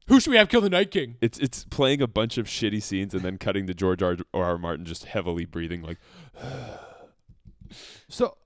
[0.08, 1.16] who should we have kill the Night King?
[1.20, 4.16] It's it's playing a bunch of shitty scenes and then cutting to George R.
[4.34, 4.44] R.
[4.44, 4.58] R.
[4.58, 5.98] Martin just heavily breathing like
[8.08, 8.36] So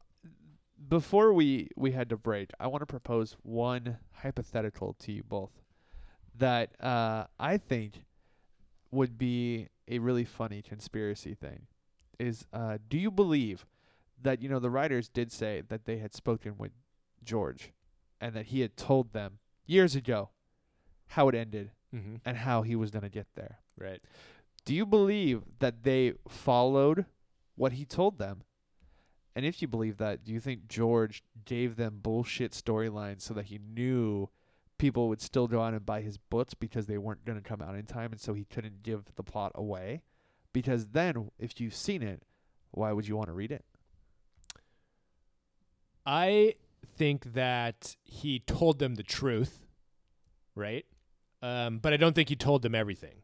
[0.88, 5.52] before we we had to break, I want to propose one hypothetical to you both
[6.36, 8.04] that uh, I think
[8.90, 11.66] would be a really funny conspiracy thing.
[12.18, 13.66] Is uh, do you believe
[14.20, 16.72] that you know the writers did say that they had spoken with
[17.24, 17.72] George
[18.20, 20.30] and that he had told them years ago
[21.12, 22.16] how it ended Mm-hmm.
[22.24, 23.58] and how he was going to get there?
[23.78, 24.00] Right.
[24.64, 27.04] Do you believe that they followed
[27.54, 28.44] what he told them?
[29.36, 33.46] And if you believe that, do you think George gave them bullshit storylines so that
[33.46, 34.30] he knew
[34.78, 37.60] people would still go out and buy his books because they weren't going to come
[37.60, 40.00] out in time and so he couldn't give the plot away?
[40.54, 42.22] Because then, if you've seen it,
[42.70, 43.64] why would you want to read it?
[46.06, 46.54] I
[46.96, 49.66] think that he told them the truth,
[50.54, 50.84] right?
[51.42, 53.22] Um, but I don't think he told them everything.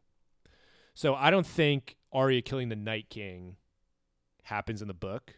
[0.93, 3.55] So I don't think Arya killing the Night King
[4.43, 5.35] happens in the book,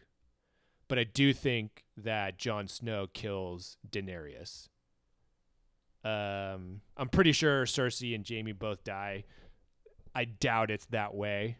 [0.88, 4.68] but I do think that Jon Snow kills Daenerys.
[6.04, 9.24] Um, I'm pretty sure Cersei and Jaime both die.
[10.14, 11.58] I doubt it's that way.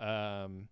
[0.00, 0.68] Um,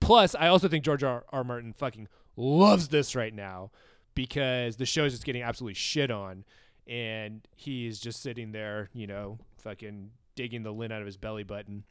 [0.00, 1.24] plus, I also think George R.
[1.30, 1.42] R.
[1.42, 3.70] Martin fucking loves this right now
[4.14, 6.44] because the show is just getting absolutely shit on,
[6.90, 11.44] and he's just sitting there, you know, fucking digging the lint out of his belly
[11.44, 11.84] button,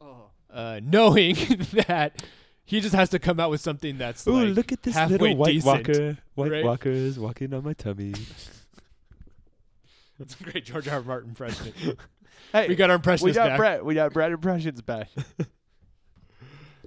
[0.00, 0.30] Oh.
[0.50, 1.34] uh, knowing
[1.88, 2.22] that
[2.64, 5.18] he just has to come out with something that's Ooh, like look at this halfway
[5.18, 5.88] little White decent.
[5.88, 6.18] Walker.
[6.34, 6.64] White right?
[6.64, 8.14] Walker is walking on my tummy.
[10.18, 10.94] That's a great George R.
[10.94, 11.02] R.
[11.02, 11.72] Martin impression.
[12.52, 13.34] Hey, we got our impressions.
[13.34, 13.44] Back.
[13.44, 13.58] We got back.
[13.58, 13.84] Brett.
[13.84, 15.08] We got Brett impressions back.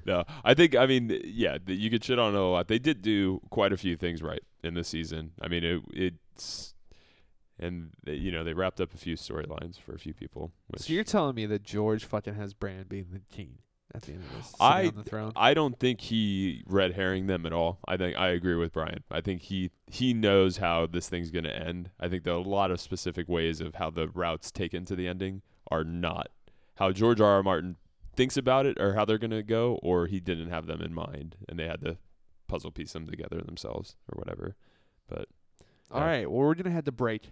[0.05, 2.67] No, I think I mean yeah, th- you could shit on it a lot.
[2.69, 5.31] They did do quite a few things right in this season.
[5.41, 5.63] I mean
[5.93, 6.73] it it's
[7.59, 10.51] and they, you know they wrapped up a few storylines for a few people.
[10.77, 13.59] So you're telling me that George fucking has Bran being the king
[13.93, 15.31] at the end of this, I on the throne?
[15.35, 17.79] I don't think he red herring them at all.
[17.87, 19.03] I think I agree with Brian.
[19.11, 21.89] I think he he knows how this thing's going to end.
[21.99, 24.95] I think there are a lot of specific ways of how the routes taken to
[24.95, 26.29] the ending are not
[26.79, 27.33] how George R.
[27.33, 27.43] R.
[27.43, 27.75] Martin
[28.15, 30.93] thinks about it or how they're going to go or he didn't have them in
[30.93, 31.97] mind and they had to
[32.47, 34.55] puzzle piece them together themselves or whatever.
[35.07, 35.27] But
[35.91, 36.05] All Yeah.
[36.07, 36.29] right.
[36.31, 37.31] Well, we're gonna head to break.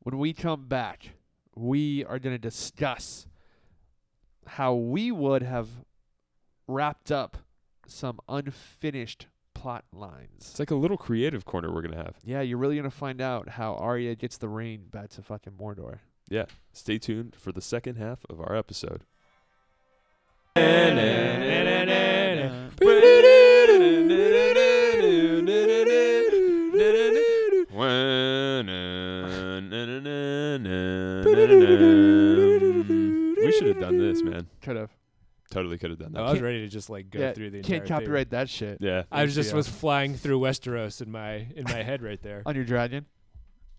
[0.00, 1.10] When we come back,
[1.54, 3.26] we are gonna discuss
[4.46, 5.68] how we would have
[6.68, 7.38] wrapped up
[7.86, 10.50] some unfinished plot lines.
[10.50, 12.16] it's like a little creative corner we're going to have.
[12.22, 16.00] Yeah, you're really gonna find out how Arya gets the rain back to fucking Mordor.
[16.28, 19.04] Yeah, stay tuned for the second half of our episode.
[35.56, 36.22] Totally could have done that.
[36.22, 37.96] I was ready to just like go yeah, through the entire can't thing.
[37.96, 39.04] copyright that shit Yeah.
[39.10, 39.56] I was just HBO.
[39.56, 42.42] was flying through Westeros in my in my head right there.
[42.46, 43.06] on your dragon.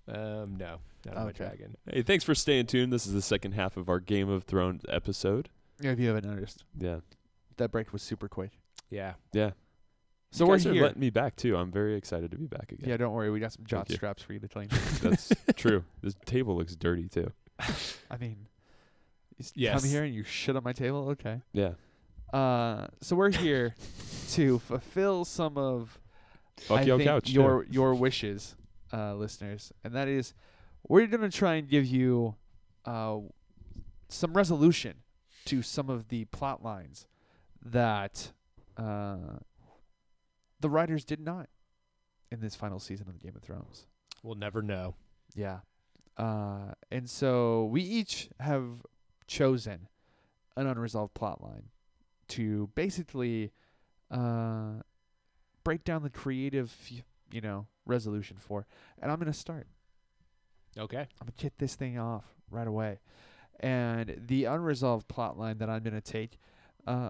[0.08, 1.76] Um, no, not on my dragon.
[1.92, 2.92] Hey, thanks for staying tuned.
[2.92, 5.50] This is the second half of our Game of Thrones episode.
[5.80, 7.02] Yeah, if you haven't noticed, Yeah.
[7.58, 8.52] that break was super quick.
[8.90, 9.52] Yeah, Yeah.
[10.32, 10.84] So you we're guys are here.
[10.84, 11.56] letting me back too.
[11.56, 12.90] I'm very excited to be back again.
[12.90, 13.30] yeah, don't worry.
[13.30, 13.96] We got some job you.
[13.96, 14.68] straps for you to clean.
[15.02, 15.84] That's true.
[16.02, 17.32] This table looks dirty too.
[17.60, 18.48] I mean,
[19.40, 19.82] you Yes.
[19.82, 21.10] come here and you shit on my table.
[21.10, 21.42] Okay.
[21.54, 21.72] Yeah.
[22.34, 23.76] Uh, so we're here
[24.32, 26.00] to fulfill some of
[26.62, 27.30] Fuck I your think couch.
[27.30, 28.56] your your wishes,
[28.92, 30.34] uh, listeners, and that is
[30.88, 32.36] we're gonna try and give you
[32.86, 33.18] uh,
[34.10, 34.96] some resolution
[35.46, 37.08] to some of the plot lines
[37.64, 38.32] that
[38.78, 39.18] uh,
[40.60, 41.48] the writers did not
[42.32, 43.86] in this final season of Game of Thrones.
[44.24, 44.96] we'll never know.
[45.36, 45.60] Yeah.
[46.18, 48.64] Uh, and so we each have
[49.28, 49.88] chosen
[50.56, 51.70] an unresolved plot line
[52.30, 53.52] to basically
[54.12, 54.82] uh,
[55.64, 56.76] break down the creative,
[57.32, 58.66] you know, resolution for.
[59.02, 59.68] And I'm going to start.
[60.78, 60.98] Okay.
[60.98, 63.00] I'm going to kick this thing off right away.
[63.60, 66.40] And the unresolved plot line that I'm going to take,
[66.86, 67.10] uh,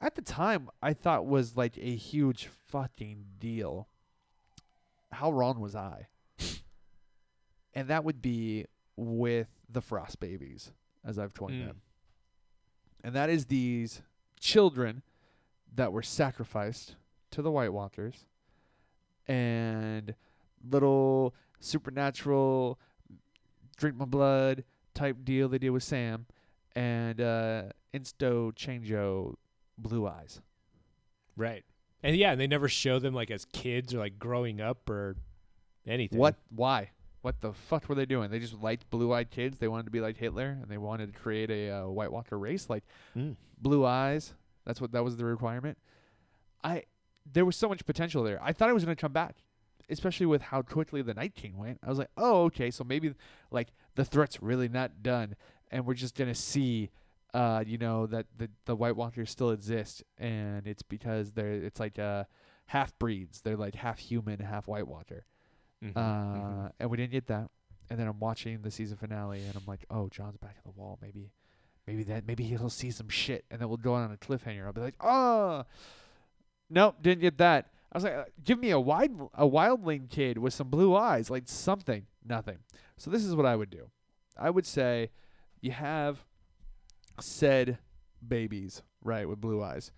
[0.00, 3.88] at the time, I thought was like a huge fucking deal.
[5.12, 6.08] How wrong was I?
[7.74, 10.72] and that would be with the Frost Babies,
[11.04, 11.66] as I've coined Mm.
[11.66, 11.80] them.
[13.04, 14.02] And that is these
[14.38, 15.02] children
[15.74, 16.96] that were sacrificed
[17.30, 18.26] to the White Walkers
[19.26, 20.14] and
[20.68, 22.78] little supernatural
[23.76, 26.26] drink my blood type deal they did with Sam
[26.76, 27.62] and uh
[27.94, 29.34] insto changeo
[29.78, 30.40] blue eyes.
[31.36, 31.64] Right.
[32.02, 35.16] And yeah, and they never show them like as kids or like growing up or
[35.86, 36.18] anything.
[36.18, 36.90] What why?
[37.22, 38.30] What the fuck were they doing?
[38.30, 39.58] They just liked blue-eyed kids.
[39.58, 42.38] They wanted to be like Hitler, and they wanted to create a uh, White Walker
[42.38, 42.68] race.
[42.68, 42.84] Like
[43.16, 43.36] Mm.
[43.60, 44.34] blue eyes.
[44.66, 45.78] That's what that was the requirement.
[46.64, 46.84] I
[47.32, 48.40] there was so much potential there.
[48.42, 49.36] I thought it was going to come back,
[49.88, 51.78] especially with how quickly the Night King went.
[51.84, 53.14] I was like, oh, okay, so maybe
[53.52, 55.36] like the threat's really not done,
[55.70, 56.90] and we're just gonna see,
[57.34, 61.78] uh, you know, that the the White Walkers still exist, and it's because they're it's
[61.78, 62.24] like uh
[62.66, 63.42] half breeds.
[63.42, 65.24] They're like half human, half White Walker.
[65.82, 66.72] Mhm, Uh, mhm.
[66.78, 67.50] and we didn't get that.
[67.90, 70.78] And then I'm watching the season finale, and I'm like, oh, Jon's back in the
[70.78, 70.98] wall.
[71.02, 71.32] Maybe,
[71.86, 74.64] maybe that, maybe he'll see some shit, and then we'll go on a cliffhanger.
[74.64, 75.64] I'll be like, oh,
[76.70, 77.70] nope, didn't get that.
[77.92, 81.28] I was like, uh, give me a wide, a wildling kid with some blue eyes,
[81.28, 82.58] like something, nothing.
[82.96, 83.90] So this is what I would do.
[84.38, 85.10] I would say,
[85.60, 86.24] you have
[87.20, 87.78] said
[88.26, 89.92] babies, right, with blue eyes.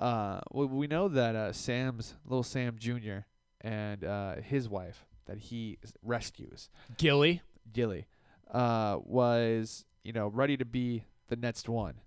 [0.00, 3.18] Uh, well, we know that uh, Sam's little Sam Jr.
[3.60, 6.68] and uh, his wife that he rescues,
[6.98, 7.42] Gilly.
[7.72, 8.06] Gilly,
[8.52, 12.00] uh, was you know ready to be the next one,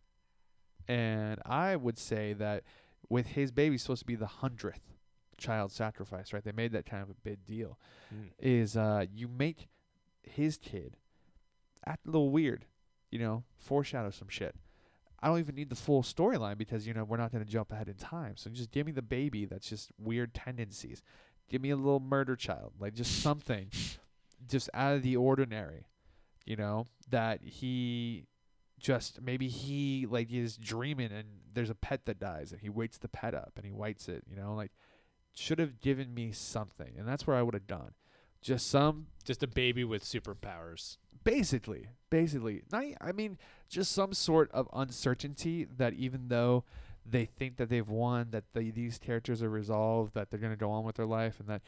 [0.88, 2.64] and I would say that
[3.10, 4.82] with his baby supposed to be the hundredth
[5.38, 6.44] child sacrifice, right?
[6.44, 7.78] They made that kind of a big deal.
[8.14, 8.30] Mm.
[8.40, 9.68] Is uh, you make
[10.24, 10.98] his kid
[11.86, 12.66] act a little weird,
[13.12, 14.56] you know, foreshadow some shit.
[15.20, 17.72] I don't even need the full storyline because you know we're not going to jump
[17.72, 18.38] ahead in time.
[18.38, 21.02] So just give me the baby that's just weird tendencies.
[21.50, 23.70] Give me a little murder child, like just something,
[24.48, 25.86] just out of the ordinary,
[26.46, 28.26] you know, that he
[28.80, 32.98] just maybe he like is dreaming and there's a pet that dies and he wakes
[33.00, 34.72] the pet up and he whites it, you know, like
[35.34, 37.92] should have given me something, and that's where I would have done,
[38.42, 40.98] just some Just a baby with superpowers.
[41.24, 42.64] basically basically.
[42.72, 43.38] Not i mean
[43.70, 46.64] just some sort of uncertainty that even though
[47.10, 50.58] they think that they've won that the, these characters are resolved that they're going to
[50.58, 51.62] go on with their life and that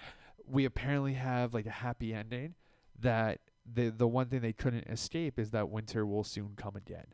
[0.46, 2.56] we apparently have like a happy ending
[3.00, 3.40] that
[3.72, 7.08] the the one thing they couldn't escape is that winter will soon come again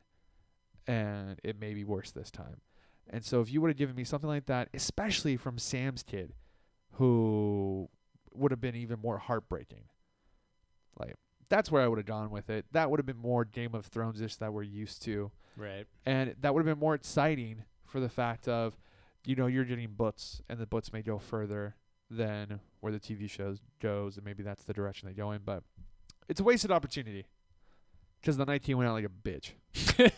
[0.87, 2.61] and it may be worse this time
[3.09, 6.33] and so if you would have given me something like that especially from sam's kid
[6.93, 7.89] who
[8.33, 9.83] would have been even more heartbreaking
[10.99, 11.15] like
[11.49, 12.65] that's where I would have gone with it.
[12.71, 15.31] That would have been more Game of Thrones ish that we're used to.
[15.55, 15.85] Right.
[16.05, 17.63] And that would have been more exciting
[17.95, 18.77] for the fact of,
[19.25, 21.75] you know, you're getting butts, and the butts may go further
[22.09, 25.39] than where the TV shows goes and maybe that's the direction they go in.
[25.45, 25.63] But
[26.27, 27.25] it's a wasted opportunity.
[28.19, 29.51] Because the night team went out like a bitch.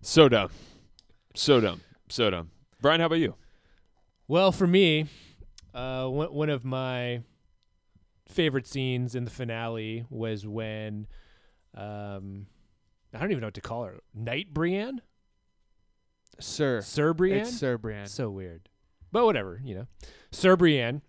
[0.00, 0.50] So dumb.
[1.34, 1.80] So dumb.
[2.08, 2.50] So dumb.
[2.80, 3.34] Brian, how about you?
[4.28, 5.06] Well, for me,
[5.74, 7.22] uh, one one of my
[8.28, 11.08] favorite scenes in the finale was when,
[11.74, 12.46] um,
[13.12, 15.02] I don't even know what to call her, Night Brienne,
[16.40, 16.80] Sir.
[16.80, 17.40] Sir Brienne.
[17.40, 18.06] It's Sir Brienne.
[18.06, 18.68] So weird,
[19.12, 19.86] but whatever, you know.
[20.30, 21.02] Sir Brienne.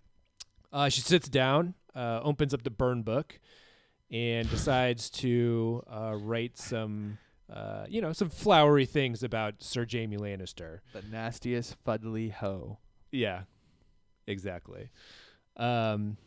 [0.71, 3.39] Uh, she sits down, uh, opens up the burn book,
[4.11, 7.17] and decides to uh, write some,
[7.51, 10.79] uh, you know, some flowery things about Sir Jaime Lannister.
[10.93, 12.77] The nastiest fuddly hoe.
[13.11, 13.41] Yeah,
[14.27, 14.91] exactly.
[15.57, 16.17] Um,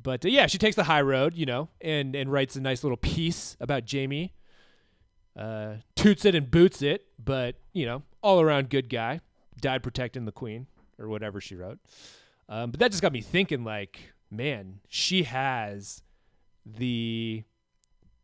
[0.00, 2.84] but uh, yeah, she takes the high road, you know, and and writes a nice
[2.84, 4.32] little piece about Jaime.
[5.36, 9.20] Uh, toots it and boots it, but you know, all around good guy.
[9.60, 10.66] Died protecting the queen
[10.98, 11.78] or whatever she wrote.
[12.48, 16.02] Um, but that just got me thinking, like, man, she has
[16.64, 17.44] the.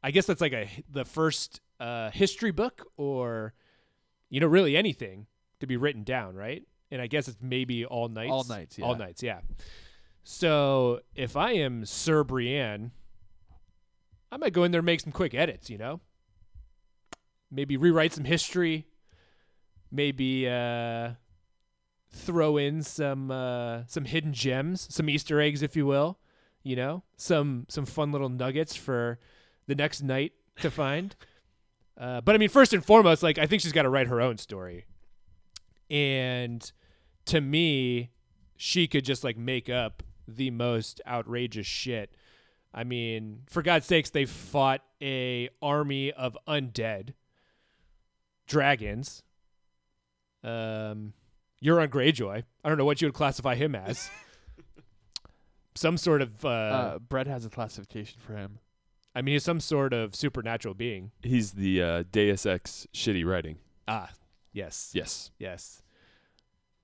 [0.03, 3.55] I guess that's like a the first uh, history book, or
[4.31, 5.27] you know, really anything
[5.61, 6.63] to be written down, right?
[6.91, 8.33] And I guess it's maybe all nights.
[8.33, 9.41] All nights, All nights, yeah.
[10.25, 12.93] So if I am Sir Brienne,
[14.31, 16.01] I might go in there and make some quick edits, you know?
[17.53, 18.87] Maybe rewrite some history.
[19.91, 21.11] Maybe uh,
[22.11, 26.19] throw in some uh, some hidden gems, some Easter eggs, if you will.
[26.63, 29.19] You know, some some fun little nuggets for
[29.67, 31.15] the next knight to find.
[32.01, 34.19] Uh, but I mean, first and foremost, like I think she's got to write her
[34.19, 34.87] own story,
[35.91, 36.73] and
[37.27, 38.11] to me,
[38.57, 42.17] she could just like make up the most outrageous shit.
[42.73, 47.13] I mean, for God's sakes, they fought a army of undead
[48.53, 49.23] dragons.
[50.45, 51.15] Um,
[51.65, 52.43] Euron Greyjoy.
[52.65, 54.11] I don't know what you would classify him as.
[55.75, 58.59] some sort of, uh, Uh, Brett has a classification for him.
[59.15, 61.13] I mean, he's some sort of supernatural being.
[61.23, 63.57] He's the uh, Deus Ex shitty writing.
[63.89, 64.11] Ah,
[64.53, 64.91] yes.
[64.95, 65.31] Yes.
[65.39, 65.83] Yes.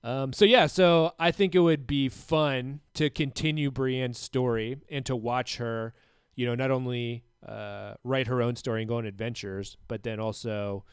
[0.03, 5.05] Um, so yeah, so I think it would be fun to continue Brienne's story and
[5.05, 5.93] to watch her,
[6.35, 10.19] you know, not only uh, write her own story and go on adventures, but then
[10.19, 10.85] also,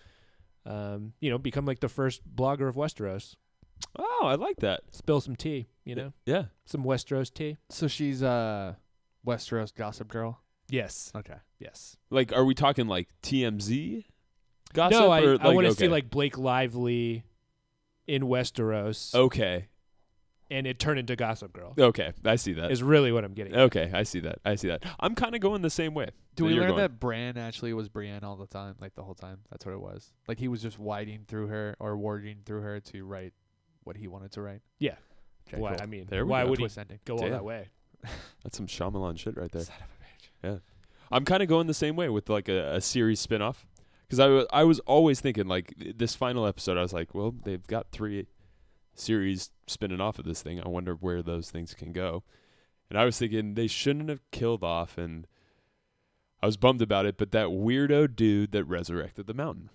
[0.66, 3.36] um, you know, become like the first blogger of Westeros.
[3.98, 4.80] Oh, I like that.
[4.90, 6.46] Spill some tea, you know, Yeah.
[6.64, 7.56] some Westeros tea.
[7.70, 8.74] So she's uh
[9.26, 10.40] Westeros gossip girl.
[10.68, 11.36] Yes, Okay.
[11.60, 11.96] yes.
[12.10, 14.04] Like, are we talking like TMZ
[14.72, 14.98] gossip?
[14.98, 17.22] no, I, or, I want to see like Blake Lively
[18.06, 19.68] in Westeros, Okay.
[20.50, 21.74] And it turned into Gossip Girl.
[21.76, 22.12] Okay.
[22.24, 22.70] I see that.
[22.70, 23.52] Is really what I'm getting.
[23.54, 23.60] at.
[23.62, 23.90] Okay.
[23.92, 24.38] I see that.
[24.44, 24.84] I see that.
[25.00, 26.10] I'm kind of going the same way.
[26.36, 26.80] Do we you're learn going.
[26.82, 29.38] that Bran actually was Brienne all the time, like the whole time?
[29.50, 30.12] That's what it was.
[30.28, 33.32] Like he was just whiting through her or warging through her to write
[33.82, 34.60] what he wanted to write.
[34.78, 34.94] Yeah.
[35.48, 35.70] Okay, why?
[35.74, 35.82] cool.
[35.82, 36.50] I mean, There why go.
[36.50, 37.00] would he Twist ending.
[37.04, 37.68] go all that way?
[38.44, 39.62] That's some Shyamalan shit right there.
[39.62, 40.60] Son of a bitch.
[41.10, 43.66] I'm kind of going the same way with like a, a series spin-off
[44.08, 47.64] because I I was always thinking like this final episode I was like well they've
[47.66, 48.26] got three
[48.98, 52.22] series spinning off of this thing I wonder where those things can go
[52.90, 55.26] and I was thinking they shouldn't have killed off and
[56.42, 59.70] I was bummed about it but that weirdo dude that resurrected the mountain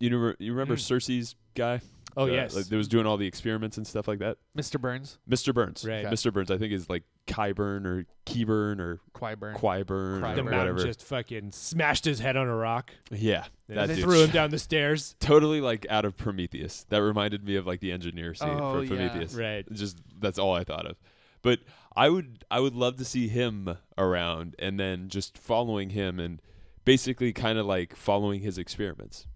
[0.00, 0.78] You remember, you remember Mm.
[0.78, 1.80] Cersei's guy?
[2.18, 2.56] Oh Uh, yes.
[2.56, 4.38] like, that was doing all the experiments and stuff like that.
[4.56, 4.80] Mr.
[4.80, 5.54] Burns, Mr.
[5.54, 5.84] Burns.
[5.86, 6.04] Right.
[6.04, 6.12] Okay.
[6.14, 6.32] Mr.
[6.32, 6.50] Burns.
[6.50, 9.54] I think is like Kyburn or Keyburn or Quiburn.
[9.54, 10.34] Quiburn Qyburn.
[10.34, 10.84] the or mountain whatever.
[10.84, 12.90] just fucking smashed his head on a rock.
[13.12, 14.04] yeah, and that then dude.
[14.04, 15.14] threw him down the stairs.
[15.20, 16.84] Totally like out of Prometheus.
[16.88, 18.88] That reminded me of like the engineer scene Oh, for yeah.
[18.88, 19.34] Prometheus.
[19.34, 19.64] Right.
[19.72, 20.96] Just that's all I thought of.
[21.42, 21.60] But
[21.94, 26.42] I would I would love to see him around and then just following him and
[26.84, 29.26] basically kind of like following his experiments.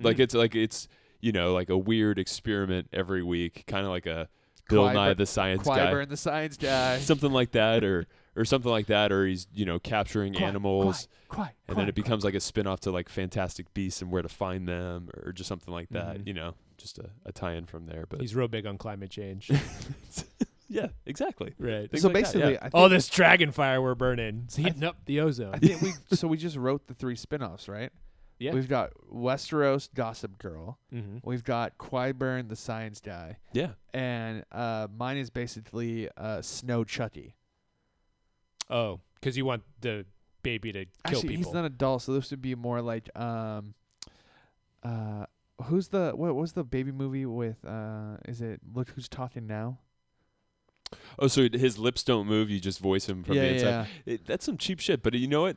[0.00, 0.20] Like Mm.
[0.20, 0.88] it's like it's
[1.22, 4.28] you know like a weird experiment every week, kind of like a
[4.68, 6.98] Bill Qyburn- Nye the Science Guy, Quiburn, the science guy.
[7.00, 8.06] something like that, or
[8.36, 11.08] or something like that, or he's you know capturing Qui- animals.
[11.28, 14.28] Qui- and then it becomes like a spin-off to like Fantastic Beasts and where to
[14.28, 16.18] find them, or just something like that.
[16.18, 16.26] Mhm.
[16.26, 18.04] You know, just a, a tie-in from there.
[18.08, 19.50] But He's real big on climate change.
[20.68, 21.54] yeah, exactly.
[21.58, 21.90] right.
[21.90, 22.58] Things so like that, basically, yeah.
[22.58, 24.42] I think, All this dragon fire we're burning.
[24.44, 25.54] It's heating up the ozone.
[25.54, 27.90] I think we so we just wrote the three spin-offs, right?
[28.42, 28.52] Yeah.
[28.52, 30.78] We've got Westeros Gossip Girl.
[30.92, 31.18] mm-hmm.
[31.22, 37.36] We've got Quiburn, the science guy, Yeah, and uh, mine is basically uh, Snow Chucky.
[38.68, 40.06] Oh, because you want the
[40.42, 41.44] baby to kill Actually, people.
[41.44, 43.74] he's not a doll, so this would be more like um,
[44.82, 45.26] uh,
[45.64, 47.64] who's the what was the baby movie with?
[47.64, 49.78] Uh, is it Look Who's Talking Now?
[51.18, 52.50] Oh, so his lips don't move.
[52.50, 53.68] You just voice him from yeah, the inside.
[54.04, 55.02] yeah, It, that's some cheap shit.
[55.02, 55.56] But you know what?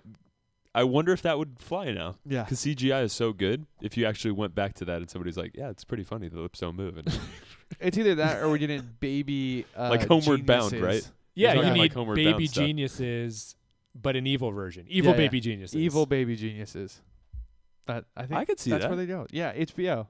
[0.76, 2.17] I wonder if that would fly now.
[2.26, 2.43] yeah.
[2.43, 3.65] Because CGI is so good.
[3.82, 6.28] If you actually went back to that and somebody's like, "Yeah, it's pretty funny.
[6.28, 7.07] The lips don't move," and
[7.80, 11.05] It's either that or we're getting baby uh, Like Homeward Bound, geniuses.
[11.05, 11.11] right?
[11.34, 12.65] yeah, you need like Homeward baby Bound stuff.
[12.65, 13.55] geniuses,
[13.99, 14.86] but an evil version.
[14.88, 15.28] Evil Yeah, yeah.
[15.28, 15.76] baby geniuses.
[15.76, 17.01] Evil baby geniuses.
[17.88, 18.89] That I think I could see that's that.
[18.89, 19.26] where they go.
[19.32, 20.07] Yeah, HBO.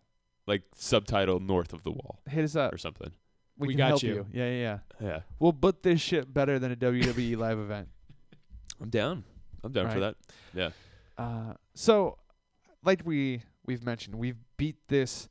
[0.48, 2.74] like subtitle "North of the Wall" Hit us up.
[2.74, 3.12] or something.
[3.58, 4.26] We, We can got help you.
[4.34, 4.80] Yeah, yeah, yeah.
[5.08, 7.88] Yeah, We'll put this shit better than a WWE live event.
[8.82, 9.24] I'm down.
[9.66, 10.16] I'm down for that.
[10.54, 10.70] Yeah.
[11.18, 12.18] Uh, so,
[12.84, 15.28] like we we've mentioned, we've beat this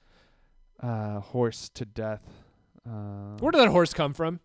[0.81, 2.23] uh, horse to death.
[2.87, 4.41] Uh, Where did that horse come from?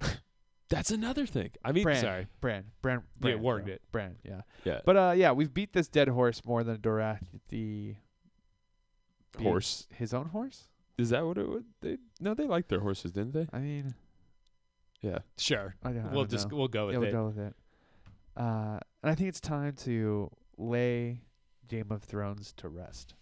[0.68, 1.50] That's another thing.
[1.64, 2.00] I mean, Brand.
[2.00, 2.26] Sorry.
[2.40, 3.74] Brand, Brand, Brand, worked bro.
[3.74, 3.82] it.
[3.92, 4.42] Brand, yeah.
[4.64, 7.94] yeah, But uh, yeah, we've beat this dead horse more than Dorath the
[9.40, 9.86] horse.
[9.94, 10.68] his own horse.
[10.98, 11.64] Is that what it would?
[11.82, 13.46] They no, they liked their horses, didn't they?
[13.52, 13.94] I mean,
[15.02, 15.18] Yeah.
[15.36, 15.74] Sure.
[15.84, 16.06] I don't.
[16.06, 16.56] I we'll don't just know.
[16.56, 17.54] we'll go with yeah, we'll go with it.
[18.36, 21.20] Uh, and I think it's time to lay
[21.68, 23.14] Game of Thrones to rest.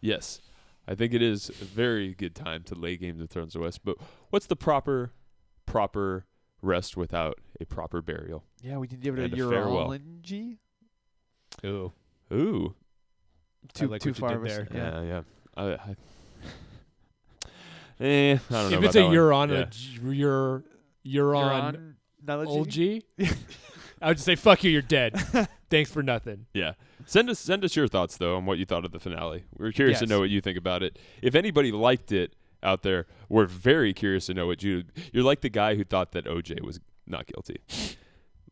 [0.00, 0.40] Yes,
[0.86, 3.84] I think it is a very good time to lay Game of Thrones to rest.
[3.84, 3.96] But
[4.30, 5.10] what's the proper,
[5.66, 6.26] proper
[6.60, 8.44] rest without a proper burial?
[8.62, 9.88] Yeah, we can give it And a a farewell.
[9.88, 10.58] urology.
[11.66, 11.92] Ooh.
[12.32, 12.76] Ooh,
[13.74, 14.68] Too like too far did of there.
[14.72, 15.02] Yeah.
[15.02, 15.22] yeah, yeah.
[15.56, 15.96] I, I,
[18.04, 18.66] eh, I don't know.
[18.68, 19.16] If about it's a that one.
[19.16, 19.58] Euron, yeah.
[19.58, 20.64] a J- Ur,
[21.04, 23.02] Euron Urology?
[23.18, 23.28] OG,
[24.02, 25.14] I would just say, fuck you, you're dead.
[25.70, 26.46] Thanks for nothing.
[26.54, 26.72] Yeah.
[27.06, 29.44] Send us send us your thoughts though on what you thought of the finale.
[29.56, 30.10] We're curious to Yes.
[30.10, 30.98] know what you think about it.
[31.22, 35.40] If anybody liked it out there, we're very curious to know what you you're like
[35.40, 37.60] the guy who thought that OJ was not guilty.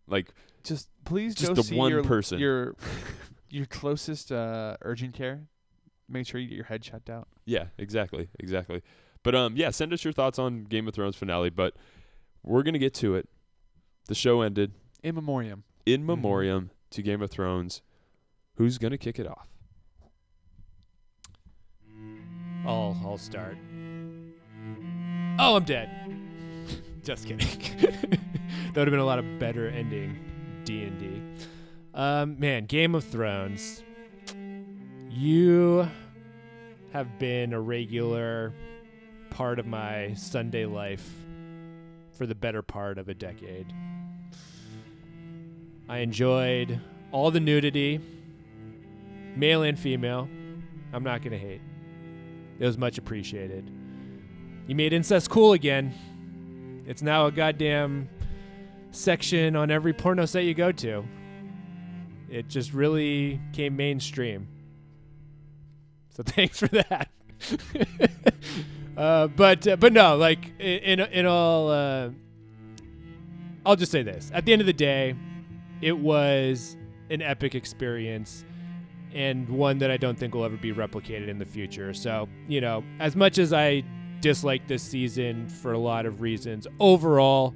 [0.06, 0.32] Like
[0.64, 2.38] Just please Just go the see one your, person.
[2.38, 2.74] your
[3.50, 5.42] your closest uh, urgent care.
[6.08, 7.28] Make sure you get your head checked out.
[7.44, 8.82] yeah, exactly, exactly.
[9.22, 11.74] But um yeah, send us your thoughts on Game of Thrones finale, but
[12.42, 13.28] we're going to get to it.
[14.08, 14.72] The show ended
[15.02, 15.64] In memoriam.
[15.86, 16.06] in Mhm.
[16.06, 17.82] memoriam to Game of Thrones.
[18.56, 19.48] Who's going to kick it off?
[22.66, 23.56] I'll I'll start.
[25.38, 25.88] Oh, I'm dead.
[27.04, 27.48] Just kidding.
[27.80, 30.18] that would have been a lot of better ending
[30.64, 31.22] D and D.
[31.94, 33.82] Um, man, Game of Thrones.
[35.08, 35.88] You
[36.92, 38.52] have been a regular
[39.30, 41.08] part of my Sunday life
[42.12, 43.66] for the better part of a decade.
[45.90, 46.80] I enjoyed
[47.10, 47.98] all the nudity,
[49.34, 50.28] male and female.
[50.92, 51.60] I'm not gonna hate.
[52.60, 53.68] It was much appreciated.
[54.68, 55.92] You made incest cool again.
[56.86, 58.08] It's now a goddamn
[58.92, 61.04] section on every porno site you go to.
[62.30, 64.46] It just really came mainstream.
[66.10, 67.08] So thanks for that.
[68.96, 72.10] uh, but uh, but no, like in in all, uh,
[73.66, 75.16] I'll just say this: at the end of the day,
[75.80, 76.76] it was
[77.10, 78.44] an epic experience
[79.12, 81.92] and one that I don't think will ever be replicated in the future.
[81.92, 83.82] So, you know, as much as I
[84.20, 87.54] dislike this season for a lot of reasons, overall,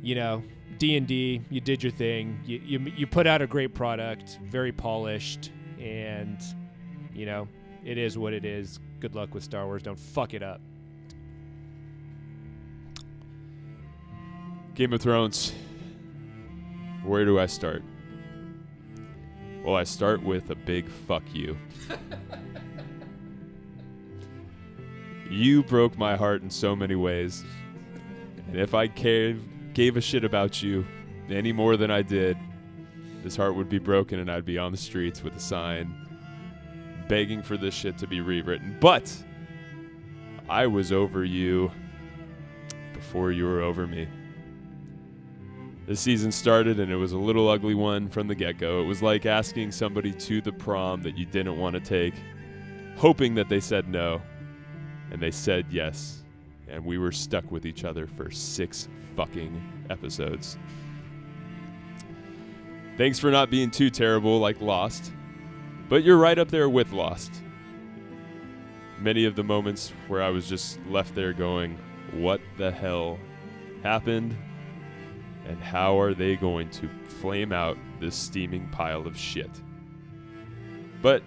[0.00, 0.42] you know,
[0.78, 2.40] D&D, you did your thing.
[2.44, 6.40] You you you put out a great product, very polished and
[7.14, 7.46] you know,
[7.84, 8.80] it is what it is.
[9.00, 9.82] Good luck with Star Wars.
[9.82, 10.60] Don't fuck it up.
[14.74, 15.52] Game of Thrones.
[17.04, 17.82] Where do I start?
[19.64, 21.56] Well, I start with a big fuck you.
[25.30, 27.42] You broke my heart in so many ways.
[28.48, 29.42] And if I gave,
[29.72, 30.84] gave a shit about you
[31.30, 32.36] any more than I did,
[33.22, 36.02] this heart would be broken and I'd be on the streets with a sign
[37.08, 38.76] begging for this shit to be rewritten.
[38.80, 39.10] But
[40.48, 41.70] I was over you
[42.92, 44.08] before you were over me.
[45.86, 48.80] The season started and it was a little ugly one from the get go.
[48.80, 52.14] It was like asking somebody to the prom that you didn't want to take,
[52.96, 54.22] hoping that they said no,
[55.10, 56.22] and they said yes.
[56.68, 59.60] And we were stuck with each other for six fucking
[59.90, 60.56] episodes.
[62.96, 65.12] Thanks for not being too terrible like Lost,
[65.88, 67.42] but you're right up there with Lost.
[69.00, 71.76] Many of the moments where I was just left there going,
[72.12, 73.18] What the hell
[73.82, 74.36] happened?
[75.46, 79.50] And how are they going to flame out this steaming pile of shit?
[81.00, 81.22] But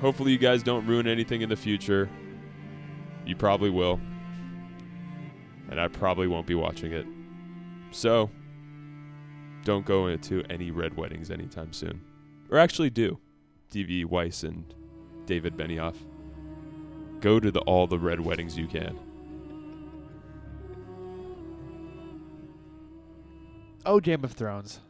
[0.00, 2.10] hopefully, you guys don't ruin anything in the future.
[3.24, 4.00] You probably will.
[5.70, 7.06] And I probably won't be watching it.
[7.92, 8.30] So,
[9.64, 12.00] don't go into any red weddings anytime soon.
[12.50, 13.18] Or actually, do.
[13.70, 14.04] D.B.
[14.04, 14.64] Weiss and
[15.26, 15.94] David Benioff.
[17.20, 18.98] Go to the, all the red weddings you can.
[23.86, 24.80] Oh, Game of Thrones.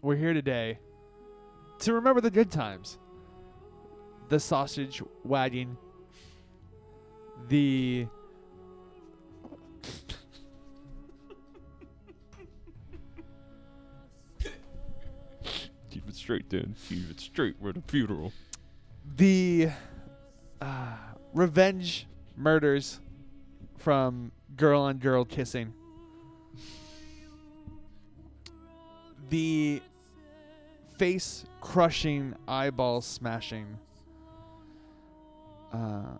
[0.00, 0.78] We're here today
[1.80, 2.96] to remember the good times.
[4.28, 5.76] The sausage wagging.
[7.48, 8.06] The.
[15.90, 16.72] Keep it straight, dude.
[16.88, 17.56] Keep it straight.
[17.58, 18.32] We're at a funeral.
[19.16, 19.70] The.
[20.62, 20.94] Uh,
[21.34, 22.06] revenge
[22.36, 23.00] murders
[23.76, 25.74] from girl on girl kissing.
[29.28, 29.82] The
[30.98, 33.78] face crushing, eyeball smashing.
[35.72, 36.16] Uh,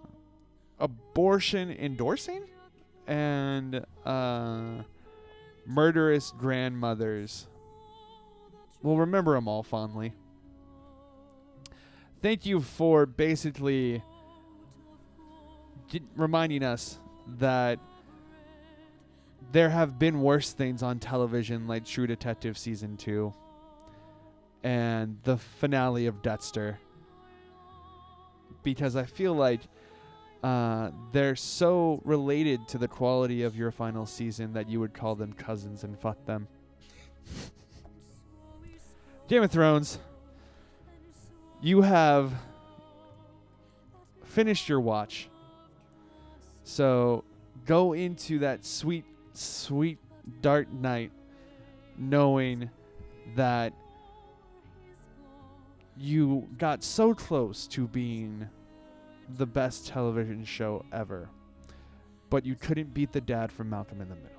[0.78, 2.42] abortion endorsing
[3.06, 4.82] and uh,
[5.64, 7.46] murderous grandmothers.
[8.82, 10.12] We'll remember them all fondly.
[12.22, 14.02] Thank you for basically
[16.16, 16.98] reminding us
[17.38, 17.78] that
[19.52, 23.32] there have been worse things on television, like True Detective season two
[24.62, 26.80] and the finale of Dexter,
[28.64, 29.60] because I feel like
[30.42, 35.14] uh, they're so related to the quality of your final season that you would call
[35.14, 36.48] them cousins and fuck them.
[39.28, 39.98] Game of Thrones,
[41.60, 42.32] you have
[44.24, 45.28] finished your watch.
[46.64, 47.24] So
[47.66, 49.04] go into that sweet,
[49.36, 49.98] sweet
[50.40, 51.12] dark night
[51.98, 52.70] knowing
[53.34, 53.72] that
[55.96, 58.48] you got so close to being
[59.36, 61.28] the best television show ever,
[62.30, 64.36] but you couldn't beat the dad from Malcolm in the Middle.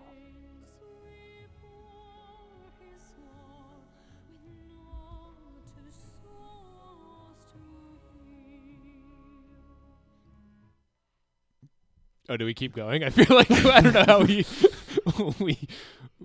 [12.29, 13.03] Oh, do we keep going?
[13.05, 14.45] I feel like I don't know how we
[15.39, 15.67] we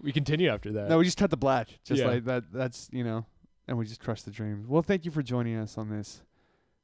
[0.02, 0.88] we continue after that.
[0.88, 2.08] No, we just cut the black, just Yeah.
[2.08, 2.44] like that.
[2.52, 3.26] That's you know,
[3.68, 4.64] and we just crushed the dream.
[4.68, 6.22] Well, thank you for joining us on this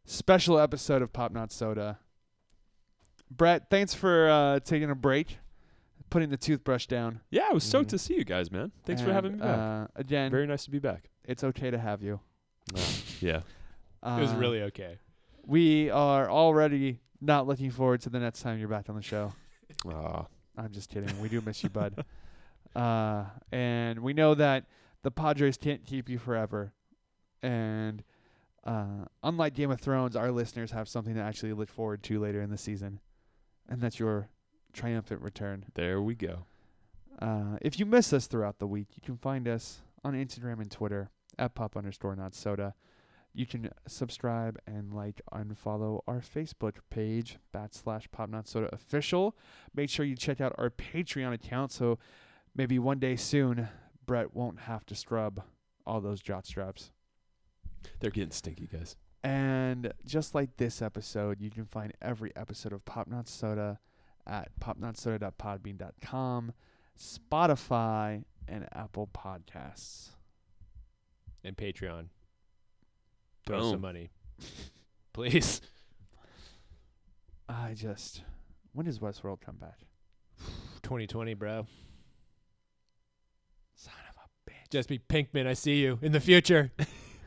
[0.04, 1.98] special episode of Pop Not Soda.
[3.30, 5.38] Brett, thanks for uh, taking a break,
[6.10, 7.20] putting the toothbrush down.
[7.30, 7.90] Yeah, I was stoked Mhm.
[7.90, 8.72] to see you guys, man.
[8.84, 9.58] Thanks for having me back.
[9.58, 11.10] Uh, again, Very nice to be back.
[11.24, 12.20] it's okay to have you.
[13.20, 13.42] Yeah.
[14.00, 15.00] Uh, it was really okay.
[15.44, 19.32] We are already not looking forward to the next time you're back on the show.
[19.86, 20.24] Aw.
[20.58, 21.20] I'm just kidding.
[21.20, 22.04] We do miss you, bud.
[22.76, 24.66] Uh, and we know that
[25.02, 26.74] the Padres can't keep you forever.
[27.42, 28.04] And
[28.62, 32.42] uh, unlike Game of Thrones, our listeners have something to actually look forward to later
[32.42, 33.00] in the season,
[33.68, 34.28] and that's your
[34.74, 35.64] triumphant return.
[35.74, 36.44] There we go.
[37.20, 40.70] Uh, if you miss us throughout the week, you can find us on Instagram and
[40.70, 42.74] Twitter at pop underscore not soda.
[43.38, 49.36] You can subscribe and like and follow our Facebook page, backslash pop not soda official.
[49.72, 52.00] Make sure you check out our Patreon account so
[52.56, 53.68] maybe one day soon
[54.04, 55.44] Brett won't have to scrub
[55.86, 56.90] all those jot straps.
[58.00, 58.96] They're getting stinky, guys.
[59.22, 63.78] And just like this episode, you can find every episode of Pop Not Soda
[64.26, 66.54] at popnotsoda.podbean.com,
[66.98, 70.08] Spotify, and Apple Podcasts.
[71.44, 72.06] And Patreon.
[73.48, 73.70] Throw Boom.
[73.70, 74.10] some money.
[75.14, 75.62] Please.
[77.48, 78.22] I just.
[78.74, 79.78] When does Westworld come back?
[80.82, 81.66] 2020, bro.
[83.74, 84.70] Son of a bitch.
[84.70, 85.46] Just be Pinkman.
[85.46, 86.72] I see you in the future.